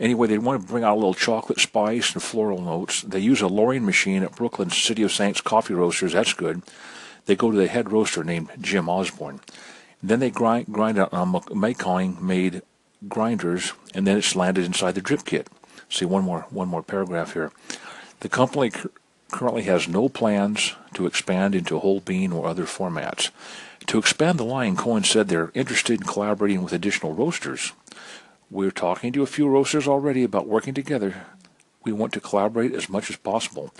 Anyway, 0.00 0.26
they 0.26 0.38
want 0.38 0.60
to 0.60 0.66
bring 0.66 0.84
out 0.84 0.94
a 0.94 0.96
little 0.96 1.14
chocolate 1.14 1.60
spice 1.60 2.12
and 2.14 2.22
floral 2.22 2.60
notes. 2.60 3.02
They 3.02 3.20
use 3.20 3.40
a 3.40 3.46
Loring 3.46 3.84
machine 3.84 4.22
at 4.22 4.36
Brooklyn's 4.36 4.76
City 4.76 5.02
of 5.02 5.12
Saints 5.12 5.40
coffee 5.40 5.74
roasters. 5.74 6.12
That's 6.12 6.32
good. 6.32 6.62
They 7.26 7.36
go 7.36 7.50
to 7.50 7.56
the 7.56 7.68
head 7.68 7.92
roaster 7.92 8.24
named 8.24 8.50
Jim 8.60 8.88
Osborne. 8.88 9.40
Then 10.02 10.20
they 10.20 10.30
grind, 10.30 10.66
grind 10.70 10.98
it 10.98 11.12
on 11.12 11.32
Mahlkönig 11.32 12.20
made 12.20 12.62
grinders, 13.08 13.72
and 13.94 14.06
then 14.06 14.18
it's 14.18 14.36
landed 14.36 14.64
inside 14.64 14.94
the 14.94 15.00
drip 15.00 15.24
kit. 15.24 15.48
See 15.88 16.04
one 16.04 16.24
more 16.24 16.46
one 16.50 16.68
more 16.68 16.82
paragraph 16.82 17.32
here. 17.32 17.52
The 18.20 18.28
company 18.28 18.72
currently 19.30 19.62
has 19.62 19.88
no 19.88 20.08
plans 20.08 20.74
to 20.94 21.06
expand 21.06 21.54
into 21.54 21.78
whole 21.78 22.00
bean 22.00 22.32
or 22.32 22.46
other 22.46 22.64
formats. 22.64 23.30
To 23.86 23.98
expand 23.98 24.38
the 24.38 24.44
line, 24.44 24.76
Cohen 24.76 25.04
said 25.04 25.28
they're 25.28 25.50
interested 25.54 26.00
in 26.00 26.06
collaborating 26.06 26.62
with 26.62 26.72
additional 26.72 27.12
roasters. 27.12 27.72
We're 28.54 28.70
talking 28.70 29.12
to 29.14 29.22
a 29.24 29.26
few 29.26 29.48
roasters 29.48 29.88
already 29.88 30.22
about 30.22 30.46
working 30.46 30.74
together. 30.74 31.26
We 31.82 31.90
want 31.90 32.12
to 32.12 32.20
collaborate 32.20 32.72
as 32.72 32.88
much 32.88 33.10
as 33.10 33.16
possible. 33.16 33.74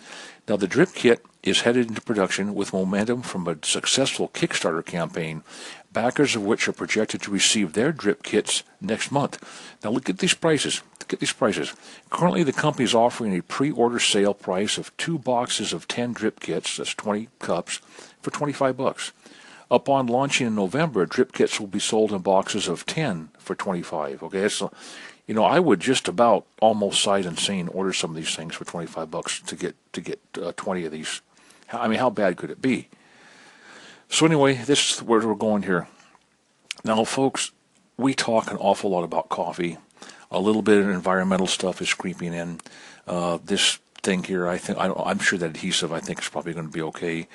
Now, 0.48 0.56
the 0.56 0.66
drip 0.66 0.94
kit 0.94 1.24
is 1.44 1.60
headed 1.60 1.86
into 1.86 2.00
production 2.00 2.56
with 2.56 2.72
momentum 2.72 3.22
from 3.22 3.46
a 3.46 3.56
successful 3.62 4.30
Kickstarter 4.30 4.84
campaign, 4.84 5.44
backers 5.92 6.34
of 6.34 6.42
which 6.42 6.66
are 6.66 6.72
projected 6.72 7.22
to 7.22 7.30
receive 7.30 7.72
their 7.74 7.92
drip 7.92 8.24
kits 8.24 8.64
next 8.80 9.12
month. 9.12 9.38
Now, 9.84 9.90
look 9.90 10.10
at 10.10 10.18
these 10.18 10.34
prices. 10.34 10.82
Look 10.98 11.12
at 11.12 11.20
these 11.20 11.32
prices. 11.32 11.72
Currently, 12.10 12.42
the 12.42 12.52
company 12.52 12.84
is 12.84 12.96
offering 12.96 13.38
a 13.38 13.44
pre-order 13.44 14.00
sale 14.00 14.34
price 14.34 14.76
of 14.76 14.94
two 14.96 15.20
boxes 15.20 15.72
of 15.72 15.86
10 15.86 16.14
drip 16.14 16.40
kits, 16.40 16.78
that's 16.78 16.94
20 16.94 17.28
cups, 17.38 17.76
for 18.20 18.32
25 18.32 18.76
bucks. 18.76 19.12
Upon 19.74 20.06
launching 20.06 20.46
in 20.46 20.54
November, 20.54 21.04
drip 21.04 21.32
kits 21.32 21.58
will 21.58 21.66
be 21.66 21.80
sold 21.80 22.12
in 22.12 22.18
boxes 22.18 22.68
of 22.68 22.86
10 22.86 23.30
for 23.38 23.56
25. 23.56 24.22
Okay, 24.22 24.48
so 24.48 24.70
you 25.26 25.34
know, 25.34 25.42
I 25.42 25.58
would 25.58 25.80
just 25.80 26.06
about 26.06 26.46
almost 26.60 27.02
sight 27.02 27.26
unseen 27.26 27.66
order 27.66 27.92
some 27.92 28.10
of 28.10 28.16
these 28.16 28.36
things 28.36 28.54
for 28.54 28.64
25 28.64 29.10
bucks 29.10 29.40
to 29.40 29.56
get 29.56 29.74
to 29.92 30.00
get 30.00 30.20
uh, 30.40 30.52
20 30.56 30.84
of 30.84 30.92
these. 30.92 31.22
I 31.72 31.88
mean, 31.88 31.98
how 31.98 32.08
bad 32.08 32.36
could 32.36 32.52
it 32.52 32.62
be? 32.62 32.88
So 34.08 34.26
anyway, 34.26 34.54
this 34.54 34.92
is 34.92 35.02
where 35.02 35.26
we're 35.26 35.34
going 35.34 35.64
here. 35.64 35.88
Now, 36.84 37.02
folks, 37.02 37.50
we 37.96 38.14
talk 38.14 38.52
an 38.52 38.58
awful 38.58 38.90
lot 38.90 39.02
about 39.02 39.28
coffee. 39.28 39.78
A 40.30 40.38
little 40.38 40.62
bit 40.62 40.78
of 40.78 40.88
environmental 40.88 41.48
stuff 41.48 41.82
is 41.82 41.92
creeping 41.92 42.32
in. 42.32 42.60
Uh, 43.08 43.38
this 43.44 43.80
thing 44.04 44.22
here. 44.22 44.46
I 44.46 44.58
think 44.58 44.78
I 44.78 45.10
am 45.10 45.18
sure 45.18 45.38
that 45.38 45.50
adhesive 45.50 45.92
I 45.92 46.00
think 46.00 46.20
is 46.20 46.28
probably 46.28 46.52
going 46.52 46.66
to 46.66 46.72
be 46.72 46.82
okay. 46.82 47.26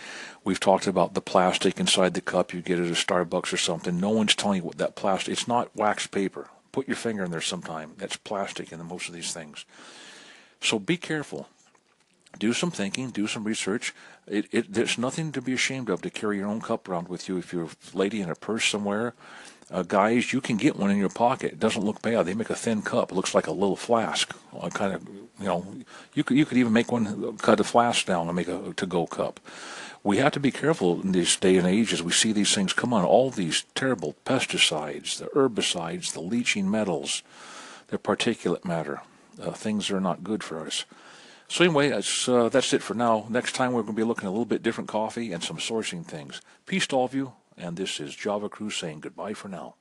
We've 0.44 0.60
talked 0.60 0.88
about 0.88 1.14
the 1.14 1.22
plastic 1.22 1.80
inside 1.80 2.14
the 2.14 2.22
cup 2.22 2.54
you 2.54 2.62
get 2.62 2.80
at 2.80 2.88
a 2.88 2.92
Starbucks 2.92 3.52
or 3.52 3.58
something. 3.58 4.00
No 4.00 4.10
one's 4.10 4.36
telling 4.36 4.58
you 4.58 4.64
what 4.64 4.78
that 4.78 4.96
plastic. 4.96 5.34
It's 5.34 5.48
not 5.48 5.76
wax 5.76 6.08
paper. 6.08 6.50
Put 6.72 6.88
your 6.88 6.96
finger 6.96 7.24
in 7.24 7.32
there 7.32 7.42
sometime. 7.42 7.94
That's 7.98 8.16
plastic 8.16 8.72
in 8.72 8.86
most 8.86 9.10
of 9.10 9.14
these 9.14 9.34
things. 9.34 9.66
So 10.62 10.80
be 10.80 10.98
careful. 10.98 11.50
Do 12.38 12.54
some 12.54 12.72
thinking. 12.72 13.10
Do 13.10 13.26
some 13.26 13.44
research. 13.44 13.94
It, 14.28 14.46
it, 14.52 14.74
there's 14.74 14.98
nothing 14.98 15.32
to 15.32 15.42
be 15.42 15.54
ashamed 15.54 15.90
of 15.90 16.04
to 16.04 16.12
carry 16.12 16.38
your 16.38 16.48
own 16.48 16.62
cup 16.62 16.88
around 16.88 17.08
with 17.08 17.28
you 17.28 17.38
if 17.38 17.52
you're 17.52 17.66
a 17.66 17.98
lady 17.98 18.22
in 18.22 18.30
a 18.30 18.36
purse 18.36 18.66
somewhere 18.66 19.16
uh, 19.72 19.84
guys, 19.84 20.34
you 20.34 20.42
can 20.42 20.58
get 20.58 20.76
one 20.76 20.90
in 20.90 20.98
your 20.98 21.10
pocket. 21.10 21.54
It 21.54 21.60
doesn't 21.60 21.84
look 21.84 22.02
bad. 22.02 22.26
They 22.26 22.34
make 22.34 22.50
a 22.50 22.56
thin 22.56 22.82
cup. 22.82 23.12
It 23.12 23.16
looks 23.16 23.36
like 23.36 23.48
a 23.48 23.52
little 23.52 23.76
flask. 23.76 24.36
Uh, 24.58 24.70
kind 24.70 24.94
of, 24.94 25.08
you 25.40 25.46
know, 25.46 25.66
you 26.14 26.24
could 26.24 26.38
you 26.38 26.46
could 26.46 26.58
even 26.58 26.74
make 26.74 26.92
one 26.92 27.38
cut 27.38 27.60
a 27.60 27.64
flask 27.64 28.06
down 28.06 28.28
and 28.28 28.36
make 28.36 28.48
a 28.48 28.74
to-go 28.74 29.06
cup. 29.06 29.40
We 30.04 30.18
have 30.18 30.32
to 30.34 30.40
be 30.40 30.52
careful 30.52 31.02
in 31.02 31.12
this 31.12 31.36
day 31.36 31.58
and 31.58 31.68
age 31.68 31.94
as 31.94 32.02
we 32.02 32.12
see 32.12 32.32
these 32.32 32.56
things 32.56 32.74
come 32.74 32.94
on. 32.94 33.04
All 33.04 33.30
these 33.30 33.66
terrible 33.76 34.16
pesticides, 34.26 35.18
the 35.18 35.26
herbicides, 35.36 36.14
the 36.14 36.22
leaching 36.22 36.72
metals, 36.72 37.22
the 37.88 37.98
particulate 37.98 38.66
matter. 38.66 39.02
Uh, 39.42 39.52
things 39.52 39.92
are 39.92 40.02
not 40.02 40.24
good 40.24 40.44
for 40.44 40.66
us. 40.66 40.86
So 41.50 41.64
anyway, 41.64 41.90
that's, 41.90 42.30
uh, 42.30 42.48
that's 42.50 42.74
it 42.74 42.84
for 42.84 42.94
now. 42.94 43.26
Next 43.30 43.56
time 43.56 43.74
we're 43.74 43.82
going 43.82 43.96
to 43.96 44.02
be 44.02 44.06
looking 44.06 44.26
at 44.26 44.30
a 44.30 44.32
little 44.32 44.46
bit 44.46 44.64
different 44.64 44.88
coffee 44.88 45.34
and 45.34 45.44
some 45.44 45.58
sourcing 45.58 46.06
things. 46.06 46.42
Peace 46.66 46.88
to 46.88 46.96
all 46.96 47.06
of 47.06 47.16
you 47.16 47.34
and 47.60 47.76
this 47.78 48.00
is 48.00 48.16
Java 48.16 48.50
Crew 48.50 48.70
saying 48.70 49.02
goodbye 49.02 49.34
for 49.34 49.50
now. 49.50 49.76